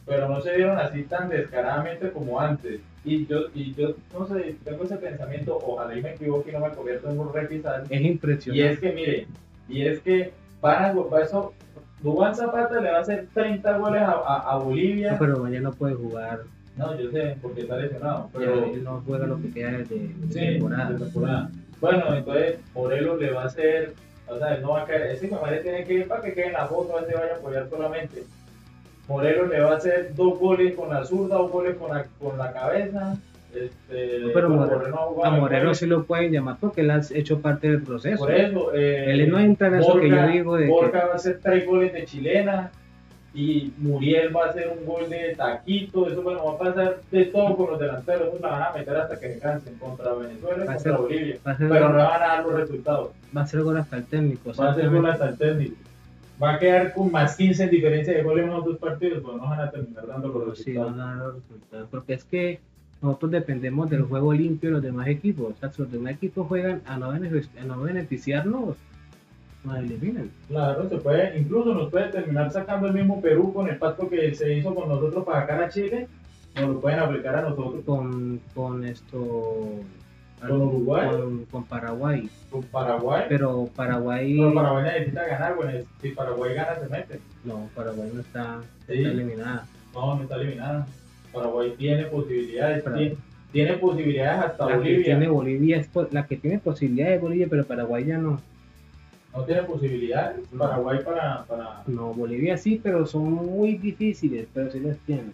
Pero 0.05 0.27
no 0.29 0.39
se 0.41 0.55
dieron 0.55 0.77
así 0.77 1.03
tan 1.03 1.27
descaradamente 1.29 2.09
como 2.11 2.39
antes. 2.39 2.79
Y 3.03 3.25
yo, 3.27 3.41
y 3.53 3.73
yo 3.75 3.93
no 4.17 4.25
sé, 4.27 4.55
tengo 4.63 4.83
ese 4.85 4.95
pensamiento, 4.97 5.57
ojalá 5.61 5.97
y 5.97 6.01
me 6.01 6.11
equivoque 6.13 6.49
y 6.49 6.53
no 6.53 6.59
me 6.61 6.69
convierto 6.69 7.09
en 7.09 7.19
un 7.19 7.33
repisal. 7.33 7.83
Es 7.89 8.01
Y 8.01 8.07
impresionante. 8.07 8.71
es 8.73 8.79
que, 8.79 8.91
mire, 8.93 9.27
y 9.67 9.81
es 9.85 9.99
que 9.99 10.31
van 10.61 10.85
a, 10.85 10.93
va 10.93 11.21
eso, 11.21 11.53
Dubán 12.01 12.33
Zapata 12.33 12.79
le 12.79 12.91
va 12.91 12.97
a 12.99 13.01
hacer 13.01 13.27
30 13.33 13.77
goles 13.77 14.01
a, 14.01 14.11
a- 14.11 14.51
a 14.53 14.57
Bolivia. 14.57 15.11
No, 15.11 15.19
pero 15.19 15.37
mañana 15.39 15.69
no 15.69 15.73
puede 15.75 15.95
jugar. 15.95 16.39
No, 16.79 16.97
yo 16.97 17.11
sé, 17.11 17.35
porque 17.41 17.61
está 17.61 17.75
lesionado. 17.77 18.29
Pero 18.33 18.65
él 18.73 18.83
no 18.83 19.03
juega 19.05 19.27
lo 19.27 19.41
que 19.41 19.51
queda 19.51 19.71
de, 19.71 19.83
de 19.83 20.09
Sí, 20.29 20.39
temporada. 20.39 20.91
de 20.91 20.97
temporada. 20.99 21.49
Bueno, 21.81 22.15
entonces 22.15 22.55
Morelos 22.73 23.19
le 23.19 23.31
va 23.31 23.43
a 23.43 23.45
hacer, 23.47 23.93
o 24.27 24.37
sea, 24.37 24.55
él 24.55 24.61
no 24.61 24.69
va 24.71 24.83
a 24.83 24.85
caer, 24.85 25.11
ese 25.11 25.27
Mamare 25.27 25.59
tiene 25.59 25.83
que 25.83 25.93
ir 25.93 26.07
para 26.07 26.21
que 26.21 26.33
quede 26.33 26.47
en 26.47 26.53
la 26.53 26.65
foto, 26.67 26.97
a 26.97 27.05
se 27.05 27.13
vaya 27.13 27.33
a 27.33 27.37
apoyar 27.37 27.69
solamente. 27.69 28.23
Morelos 29.07 29.49
le 29.49 29.59
va 29.59 29.71
a 29.73 29.77
hacer 29.77 30.13
dos 30.15 30.39
goles 30.39 30.73
con 30.75 30.89
la 30.89 31.03
zurda, 31.03 31.35
dos 31.37 31.51
goles 31.51 31.75
con 31.77 31.89
la, 31.95 32.05
con 32.19 32.37
la 32.37 32.51
cabeza. 32.53 33.17
Este, 33.53 34.19
No, 34.19 34.27
pero 34.33 34.49
bueno, 34.49 34.67
More- 34.67 34.89
no 34.91 35.23
ha 35.23 35.27
A 35.27 35.31
Moreno 35.31 35.61
goles. 35.63 35.77
sí 35.79 35.85
lo 35.87 36.03
pueden 36.03 36.31
llamar 36.31 36.57
porque 36.61 36.81
él 36.81 36.91
ha 36.91 37.01
hecho 37.13 37.39
parte 37.41 37.69
del 37.69 37.81
proceso. 37.81 38.17
Por 38.19 38.31
eso, 38.31 38.73
eh, 38.75 39.11
Él 39.11 39.29
no 39.29 39.39
entra 39.39 39.67
en 39.69 39.75
eso 39.75 39.99
que 39.99 40.09
yo 40.09 40.27
digo 40.27 40.55
de 40.55 40.65
que- 40.65 40.69
Borja 40.71 41.05
va 41.07 41.13
a 41.13 41.15
hacer 41.15 41.39
tres 41.41 41.65
goles 41.65 41.91
de 41.91 42.05
chilena 42.05 42.71
y 43.33 43.71
Muriel 43.77 44.35
va 44.35 44.45
a 44.45 44.49
hacer 44.49 44.73
un 44.77 44.85
gol 44.85 45.09
de 45.09 45.35
taquito. 45.35 46.07
Eso 46.09 46.21
bueno, 46.23 46.43
va 46.45 46.53
a 46.53 46.57
pasar 46.57 47.01
de 47.11 47.25
todo 47.25 47.55
con 47.55 47.71
los 47.71 47.79
delanteros. 47.79 48.41
La 48.41 48.47
van 48.49 48.61
a 48.63 48.71
meter 48.77 48.95
hasta 48.97 49.19
que 49.19 49.33
se 49.33 49.39
cansen 49.39 49.75
contra 49.75 50.13
Venezuela 50.13 50.57
Va 50.65 50.73
contra 50.73 50.79
ser- 50.79 50.93
Bolivia. 50.93 51.35
Pero 51.43 51.89
no 51.89 51.95
van 51.97 52.21
a 52.23 52.27
dar 52.27 52.43
los 52.45 52.53
resultados. 52.53 53.09
va 53.35 53.41
a 53.41 53.47
ser 53.47 53.61
gol 53.61 53.77
hasta 53.77 53.97
el 53.97 54.05
técnico. 54.05 54.51
Va 54.59 54.71
a 54.71 54.75
ser 54.75 54.89
gol 54.89 55.05
hasta 55.05 55.29
el 55.29 55.37
técnico. 55.37 55.75
Va 56.41 56.53
a 56.55 56.59
quedar 56.59 56.93
con 56.93 57.11
más 57.11 57.35
15 57.35 57.63
en 57.65 57.69
diferencia 57.69 58.13
de 58.13 58.23
goles 58.23 58.45
en 58.45 58.51
los 58.51 58.63
dos 58.65 58.77
partidos, 58.77 59.21
pues 59.21 59.35
no 59.37 59.43
van 59.43 59.59
a 59.59 59.69
terminar 59.71 60.07
dando 60.07 60.27
los 60.29 60.57
Sí, 60.57 60.63
resultados. 60.73 60.91
van 60.97 60.99
a 61.01 61.15
dar 61.15 61.25
los 61.27 61.35
resultados. 61.35 61.87
Porque 61.91 62.13
es 62.13 62.23
que 62.23 62.59
nosotros 63.01 63.31
dependemos 63.31 63.89
del 63.89 64.03
juego 64.03 64.33
limpio 64.33 64.69
de 64.69 64.73
los 64.73 64.81
demás 64.83 65.07
equipos. 65.07 65.53
O 65.55 65.59
sea, 65.59 65.69
si 65.71 65.81
los 65.81 65.91
demás 65.91 66.13
equipos 66.13 66.47
juegan 66.47 66.81
a 66.87 66.97
no 66.97 67.11
beneficiarnos, 67.83 68.75
nos 69.63 69.78
eliminan. 69.78 70.30
Claro, 70.48 70.88
se 70.89 70.98
puede, 70.98 71.38
incluso 71.39 71.74
nos 71.74 71.89
puede 71.89 72.10
terminar 72.10 72.52
sacando 72.52 72.88
el 72.88 72.93
mismo 72.93 73.22
Perú 73.22 73.54
con 73.54 73.67
el 73.69 73.78
pacto 73.78 74.10
que 74.10 74.34
se 74.34 74.54
hizo 74.54 74.74
con 74.74 74.88
nosotros 74.89 75.26
para 75.26 75.41
sacar 75.41 75.63
a 75.63 75.69
Chile, 75.69 76.08
nos 76.56 76.69
lo 76.69 76.80
pueden 76.82 77.00
aplicar 77.00 77.36
a 77.36 77.41
nosotros 77.43 77.84
Con, 77.86 78.39
con 78.56 78.84
esto. 78.86 79.69
¿Con 80.41 80.52
Uruguay? 80.62 81.10
Con, 81.10 81.45
con 81.45 81.63
Paraguay. 81.65 82.30
con 82.50 82.63
Paraguay. 82.63 83.26
Pero 83.28 83.69
Paraguay. 83.76 84.38
Pero 84.38 84.54
Paraguay 84.54 84.84
necesita 84.84 85.28
ganar, 85.28 85.56
bueno, 85.58 85.80
si 86.02 86.10
Paraguay 86.12 86.54
gana 86.56 86.80
se 86.80 86.88
mete. 86.89 87.19
No, 87.43 87.67
Paraguay 87.76 88.10
no 88.13 88.22
está, 88.22 88.62
Sí. 88.88 88.93
está 88.93 89.10
eliminada. 89.10 89.65
No, 89.93 90.15
no 90.15 90.24
está 90.24 90.36
eliminada. 90.38 90.88
Paraguay 91.34 91.74
tiene 91.78 92.06
posibilidades, 92.06 92.84
tiene, 92.86 93.15
tiene 93.52 93.74
posibilidades 93.74 94.45
hasta 94.45 94.65
La 94.65 94.72
que 94.72 94.78
Bolivia. 94.78 95.04
tiene 95.06 95.28
Bolivia 95.28 95.78
es 95.78 95.89
la 96.12 96.26
que 96.26 96.38
tiene 96.38 96.60
posibilidades 96.60 97.15
de 97.15 97.19
Bolivia, 97.19 97.48
pero 97.50 97.65
Paraguay 97.65 98.06
ya 98.06 98.17
no. 98.17 98.39
No 99.35 99.43
tiene 99.45 99.63
posibilidades. 99.63 100.39
Paraguay 100.57 100.99
para, 101.03 101.45
para. 101.45 101.83
No, 101.87 102.13
Bolivia 102.13 102.57
sí, 102.57 102.79
pero 102.81 103.05
son 103.05 103.31
muy 103.33 103.77
difíciles, 103.77 104.47
pero 104.53 104.71
sí 104.71 104.79
las 104.79 104.97
tienen. 104.99 105.33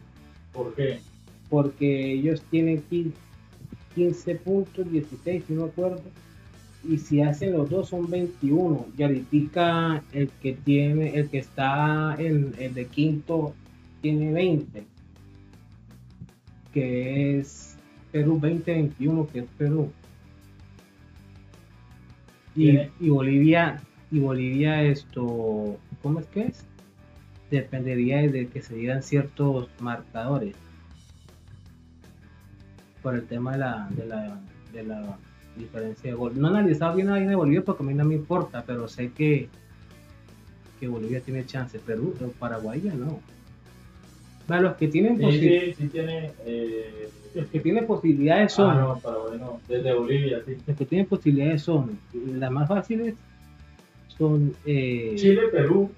¿Por 0.52 0.74
qué? 0.76 1.00
Porque 1.50 2.14
ellos 2.14 2.42
tienen 2.52 2.84
quin- 2.90 3.14
15 3.96 4.36
puntos, 4.36 4.92
16, 4.92 5.44
si 5.48 5.54
no 5.54 5.64
me 5.64 5.70
acuerdo. 5.70 6.02
Y 6.88 6.98
si 6.98 7.22
hacen 7.22 7.54
los 7.54 7.70
dos 7.70 7.90
son 7.90 8.10
21. 8.10 8.86
Y 8.98 9.04
ahorita 9.04 10.04
el 10.12 10.30
que 10.42 10.54
tiene, 10.54 11.16
el 11.16 11.30
que 11.30 11.40
está 11.40 12.16
en 12.20 12.54
el 12.60 12.74
de 12.74 12.86
quinto 12.88 13.54
tiene 14.02 14.32
20. 14.34 14.84
Que 16.74 17.40
es 17.40 17.76
Perú 18.12 18.34
2021, 18.42 19.28
que 19.32 19.40
es 19.40 19.46
Perú. 19.58 19.90
Y, 22.56 22.80
y 23.00 23.10
Bolivia, 23.10 23.82
y 24.12 24.20
Bolivia 24.20 24.84
esto, 24.84 25.78
¿cómo 26.02 26.20
es 26.20 26.28
que 26.28 26.42
es? 26.48 26.66
Dependería 27.52 28.22
de 28.22 28.48
que 28.48 28.62
se 28.62 28.76
dieran 28.76 29.04
ciertos 29.04 29.70
marcadores 29.80 30.56
por 33.02 33.16
el 33.16 33.26
tema 33.26 33.52
de 33.52 33.58
la, 33.60 33.90
de 33.92 34.06
la, 34.06 34.42
de 34.74 34.84
la 34.84 35.18
diferencia 35.56 36.10
de 36.10 36.16
gol. 36.16 36.34
No 36.36 36.48
he 36.48 36.52
analizado 36.52 36.96
bien 36.96 37.08
la 37.08 37.16
de 37.16 37.36
Bolivia 37.36 37.64
porque 37.64 37.84
a 37.84 37.86
mí 37.86 37.94
no 37.94 38.06
me 38.06 38.16
importa, 38.16 38.64
pero 38.66 38.88
sé 38.88 39.12
que, 39.12 39.50
que 40.80 40.88
Bolivia 40.88 41.22
tiene 41.22 41.46
chance, 41.46 41.78
Perú, 41.80 42.16
pero 42.18 42.32
Paraguay 42.32 42.82
ya 42.82 42.94
no. 42.94 43.20
Para 44.48 44.62
los 44.62 44.76
que 44.76 44.88
tienen 44.88 45.18
Sí, 45.18 45.24
posi- 45.24 45.66
sí, 45.66 45.74
sí 45.78 45.88
tiene. 45.88 46.32
Eh... 46.46 47.10
los 47.34 47.48
que 47.48 47.60
tienen 47.60 47.86
posibilidades 47.88 48.54
son, 48.54 48.70
Ah, 48.78 48.80
no, 48.82 49.00
Paraguay 49.00 49.40
no. 49.40 49.60
Desde 49.68 49.94
Bolivia, 49.94 50.42
sí. 50.46 50.54
los 50.66 50.78
que 50.78 50.86
tienen 50.86 51.08
posibilidades 51.08 51.62
son, 51.64 51.98
las 52.14 52.52
más 52.52 52.68
fáciles 52.70 53.16
son 54.18 54.54
eh, 54.66 55.14
Chile, 55.18 55.42
Perú. 55.52 55.90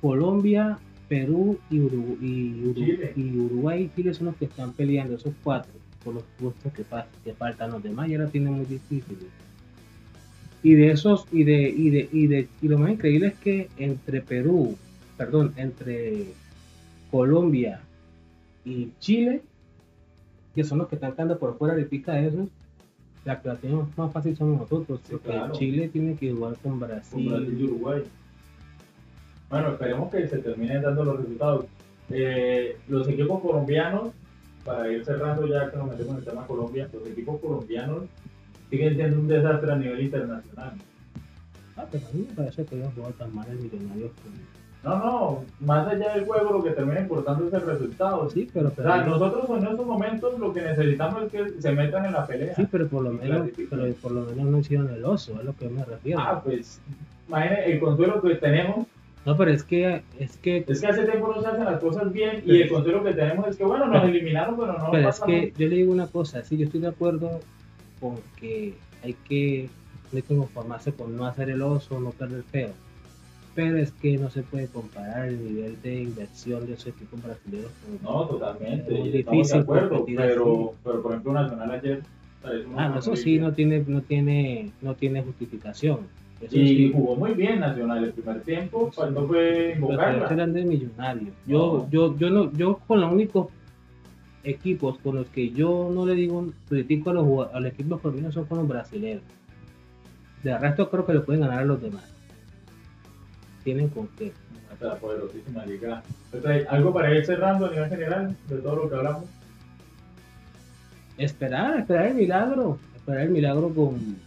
Colombia, 0.00 0.78
Perú 1.08 1.58
y, 1.70 1.78
Uru- 1.78 2.16
y, 2.22 2.52
Uru- 2.64 2.74
Chile. 2.74 3.12
y 3.16 3.36
Uruguay 3.38 3.82
y 3.92 3.96
Chile 3.96 4.14
son 4.14 4.26
los 4.26 4.36
que 4.36 4.44
están 4.46 4.72
peleando, 4.72 5.16
esos 5.16 5.34
cuatro, 5.42 5.72
por 6.04 6.14
los 6.14 6.22
puestos 6.40 6.72
que, 6.72 6.84
que 7.24 7.32
faltan. 7.34 7.70
Los 7.72 7.82
demás 7.82 8.08
ya 8.08 8.18
la 8.18 8.28
tienen 8.28 8.52
muy 8.54 8.64
difícil. 8.66 9.18
Y 10.62 10.74
de 10.74 10.90
esos, 10.92 11.26
y 11.32 11.44
de, 11.44 11.68
y 11.68 11.90
de, 11.90 12.08
y 12.12 12.26
de, 12.26 12.48
y 12.62 12.68
lo 12.68 12.78
más 12.78 12.90
increíble 12.90 13.28
es 13.28 13.34
que 13.34 13.68
entre 13.76 14.20
Perú, 14.22 14.76
perdón, 15.16 15.52
entre 15.56 16.24
Colombia 17.10 17.80
y 18.66 18.92
Chile, 18.98 19.42
que 20.54 20.64
son 20.64 20.78
los 20.78 20.88
que 20.88 20.96
están 20.96 21.12
quedando 21.12 21.38
por 21.38 21.56
fuera 21.56 21.74
de 21.76 21.84
pica 21.84 22.14
de 22.14 22.26
esos, 22.26 22.48
la 23.24 23.40
tenemos 23.40 23.88
más 23.96 24.12
fácil 24.12 24.36
somos 24.36 24.60
nosotros, 24.60 25.00
Sí, 25.04 25.12
porque 25.12 25.28
claro. 25.30 25.54
Chile 25.54 25.88
tiene 25.88 26.16
que 26.16 26.32
jugar 26.32 26.56
con 26.58 26.72
con 26.72 26.80
Brasil. 26.80 27.56
Y 27.58 27.64
Uruguay. 27.64 28.02
Bueno, 29.48 29.68
esperemos 29.70 30.10
que 30.10 30.28
se 30.28 30.38
terminen 30.38 30.82
dando 30.82 31.04
los 31.04 31.18
resultados. 31.18 31.66
Eh, 32.10 32.76
los 32.88 33.08
equipos 33.08 33.40
colombianos, 33.40 34.10
para 34.64 34.90
ir 34.90 35.04
cerrando 35.04 35.46
ya 35.46 35.70
que 35.70 35.76
nos 35.76 35.88
metemos 35.88 36.12
en 36.12 36.18
el 36.18 36.24
tema 36.24 36.46
Colombia, 36.46 36.88
los 36.92 37.06
equipos 37.08 37.40
colombianos 37.40 38.04
siguen 38.70 38.96
siendo 38.96 39.20
un 39.20 39.28
desastre 39.28 39.72
a 39.72 39.76
nivel 39.76 40.02
internacional. 40.02 40.72
Ah, 41.76 41.86
pero 41.90 42.06
a 42.06 42.12
mí 42.12 42.26
me 42.28 42.34
parece 42.34 42.64
que 42.64 42.76
ellos 42.76 42.92
juegan 42.94 43.12
tan 43.12 43.34
mal 43.34 43.46
el 43.48 43.58
millonario. 43.58 44.10
No, 44.86 44.98
no, 44.98 45.44
más 45.58 45.88
allá 45.88 46.14
del 46.14 46.26
juego 46.26 46.52
lo 46.52 46.62
que 46.62 46.70
termina 46.70 47.00
importando 47.00 47.48
es 47.48 47.54
el 47.54 47.62
resultado. 47.62 48.30
Sí, 48.30 48.48
pero, 48.54 48.68
O 48.68 48.70
sea, 48.70 49.04
nosotros 49.04 49.50
en 49.50 49.66
estos 49.66 49.84
momentos 49.84 50.38
lo 50.38 50.54
que 50.54 50.62
necesitamos 50.62 51.24
es 51.24 51.32
que 51.32 51.60
se 51.60 51.72
metan 51.72 52.06
en 52.06 52.12
la 52.12 52.24
pelea. 52.24 52.54
sí, 52.54 52.68
pero 52.70 52.86
por 52.86 53.02
lo 53.02 53.10
menos, 53.10 53.48
pero 53.68 53.92
por 53.94 54.12
lo 54.12 54.20
menos 54.26 54.44
no 54.44 54.58
hicieron 54.60 54.88
el 54.90 55.04
oso, 55.04 55.40
es 55.40 55.44
lo 55.44 55.56
que 55.56 55.68
me 55.68 55.84
refiero. 55.84 56.20
Ah, 56.20 56.40
pues, 56.40 56.80
imagínate, 57.26 57.72
el 57.72 57.80
consuelo 57.80 58.22
que 58.22 58.36
tenemos 58.36 58.86
No, 59.24 59.36
pero 59.36 59.50
es 59.50 59.64
que, 59.64 60.04
es 60.20 60.36
que, 60.36 60.64
es 60.68 60.80
que 60.80 60.86
hace 60.86 61.04
tiempo 61.04 61.32
no 61.34 61.42
se 61.42 61.48
hacen 61.48 61.64
las 61.64 61.80
cosas 61.80 62.12
bien 62.12 62.44
y 62.46 62.62
el 62.62 62.68
consuelo 62.68 63.02
que 63.02 63.12
tenemos 63.12 63.48
es 63.48 63.56
que, 63.56 63.64
bueno, 63.64 63.86
nos 63.88 64.04
eliminaron, 64.04 64.56
pero 64.56 64.78
no 64.78 64.92
pero 64.92 65.08
es 65.08 65.18
que 65.18 65.52
yo 65.58 65.66
le 65.66 65.74
digo 65.74 65.92
una 65.92 66.06
cosa, 66.06 66.44
sí, 66.44 66.56
yo 66.56 66.66
estoy 66.66 66.78
de 66.78 66.88
acuerdo 66.88 67.40
con 67.98 68.20
que 68.38 68.74
hay 69.02 69.14
que, 69.28 69.68
hay 70.14 70.22
que 70.22 70.36
conformarse 70.36 70.92
con 70.92 71.16
no 71.16 71.26
hacer 71.26 71.50
el 71.50 71.60
oso, 71.62 71.98
no 71.98 72.10
perder 72.10 72.44
feo. 72.44 72.85
Pero 73.56 73.78
es 73.78 73.90
que 73.90 74.16
no 74.18 74.30
se 74.30 74.42
puede 74.42 74.68
comparar 74.68 75.26
el 75.28 75.42
nivel 75.42 75.80
de 75.82 76.02
inversión 76.02 76.64
de 76.66 76.74
esos 76.74 76.88
equipos 76.88 77.20
brasileños 77.22 77.70
con 77.82 78.02
No, 78.02 78.26
totalmente. 78.26 78.98
Es 78.98 79.12
difícil 79.12 79.56
de 79.56 79.62
acuerdo, 79.62 79.88
competir 79.88 80.16
pero, 80.18 80.74
pero 80.84 81.02
por 81.02 81.10
ejemplo 81.12 81.32
Nacional 81.32 81.70
ayer 81.72 82.02
Ah, 82.76 82.90
no, 82.90 82.98
eso 83.00 83.16
sí, 83.16 83.38
no 83.40 83.52
tiene, 83.54 83.82
no 83.88 84.02
tiene, 84.02 84.70
no 84.80 84.94
tiene 84.94 85.20
justificación. 85.22 86.00
Eso 86.40 86.56
Y 86.56 86.68
sí. 86.68 86.92
jugó 86.94 87.16
muy 87.16 87.32
bien 87.32 87.58
Nacional 87.58 88.04
el 88.04 88.12
primer 88.12 88.42
tiempo, 88.42 88.92
cuando 88.94 89.26
fue 89.26 89.72
invocarla. 89.74 90.28
eran 90.28 90.52
de 90.52 90.64
millonarios. 90.64 91.34
Yo, 91.46 91.78
No. 91.84 91.90
yo, 91.90 92.16
yo 92.18 92.30
no, 92.30 92.52
yo 92.52 92.78
con 92.86 93.00
los 93.00 93.10
únicos 93.12 93.48
equipos 94.44 94.98
con 94.98 95.16
los 95.16 95.26
que 95.28 95.50
yo 95.50 95.90
no 95.92 96.06
le 96.06 96.14
digo 96.14 96.46
critico 96.68 97.10
a 97.10 97.14
los 97.14 97.52
a 97.52 97.58
los 97.58 97.72
equipos 97.72 98.00
colombianos 98.00 98.34
son 98.34 98.44
con 98.44 98.58
los 98.58 98.68
brasileños. 98.68 99.22
De 100.44 100.56
resto 100.56 100.88
creo 100.88 101.04
que 101.04 101.14
le 101.14 101.20
pueden 101.20 101.40
ganar 101.40 101.60
a 101.60 101.64
los 101.64 101.82
demás. 101.82 102.04
Tienen 103.66 103.88
con 103.88 104.06
qué. 104.16 104.32
Poderosísima 105.00 105.66
liga. 105.66 106.00
Entonces, 106.32 106.68
algo 106.70 106.92
para 106.94 107.12
ir 107.12 107.26
cerrando 107.26 107.66
a 107.66 107.70
nivel 107.70 107.88
general 107.88 108.36
de 108.48 108.58
todo 108.58 108.76
lo 108.76 108.88
que 108.88 108.94
hablamos. 108.94 109.24
Esperar, 111.18 111.80
esperar 111.80 112.06
el 112.06 112.14
milagro, 112.14 112.78
esperar 112.94 113.22
el 113.22 113.30
milagro 113.30 113.70
con, 113.74 114.18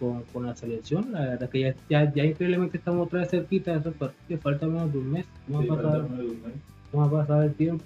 con, 0.00 0.24
con 0.32 0.44
la 0.44 0.56
selección. 0.56 1.12
La 1.12 1.20
verdad 1.20 1.48
que 1.48 1.60
ya, 1.60 1.74
ya, 1.88 2.12
ya 2.12 2.24
increíblemente 2.24 2.78
estamos 2.78 3.06
otra 3.06 3.20
vez 3.20 3.30
cerquita 3.30 3.74
de 3.74 3.78
esos 3.78 3.94
partidos 3.94 4.42
falta 4.42 4.66
menos 4.66 4.92
de 4.92 4.98
un 4.98 5.12
mes. 5.12 5.26
No 5.46 5.62
Sí, 5.62 5.68
un 5.68 6.42
mes. 6.42 6.54
cómo 6.90 7.04
ha 7.04 7.10
pasado 7.12 7.44
el 7.44 7.54
tiempo. 7.54 7.84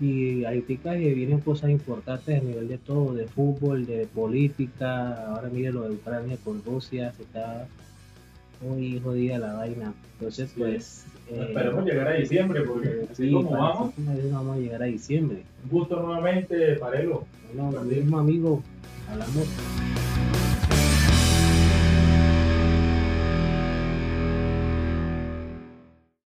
Y 0.00 0.44
ahorita 0.44 0.92
que 0.92 1.14
vienen 1.14 1.40
cosas 1.40 1.70
importantes 1.70 2.40
a 2.40 2.44
nivel 2.44 2.68
de 2.68 2.78
todo, 2.78 3.12
de 3.12 3.26
fútbol, 3.26 3.86
de 3.86 4.06
política. 4.06 5.26
Ahora 5.34 5.48
mire 5.48 5.72
lo 5.72 5.82
de 5.82 5.94
Ucrania 5.96 6.36
con 6.44 6.62
Rusia, 6.62 7.12
se 7.12 7.22
está 7.24 7.66
muy 8.60 9.00
jodida 9.00 9.38
la 9.38 9.54
vaina. 9.54 9.92
Entonces, 10.18 10.52
pues. 10.56 11.04
eh, 11.30 11.46
Esperemos 11.48 11.84
llegar 11.84 12.08
a 12.08 12.12
diciembre, 12.14 12.62
porque 12.62 12.88
eh, 12.88 13.08
así 13.10 13.26
sí, 13.26 13.32
como 13.32 13.50
vamos, 13.52 13.94
vamos 14.32 14.56
a 14.56 14.60
llegar 14.60 14.82
a 14.82 14.86
diciembre. 14.86 15.42
un 15.64 15.70
gusto 15.70 16.00
nuevamente, 16.00 16.76
Parelo. 16.76 17.24
Bueno, 17.54 17.72
lo 17.72 17.82
mismo, 17.82 18.18
amigo. 18.18 18.62
Hablamos. 19.10 19.48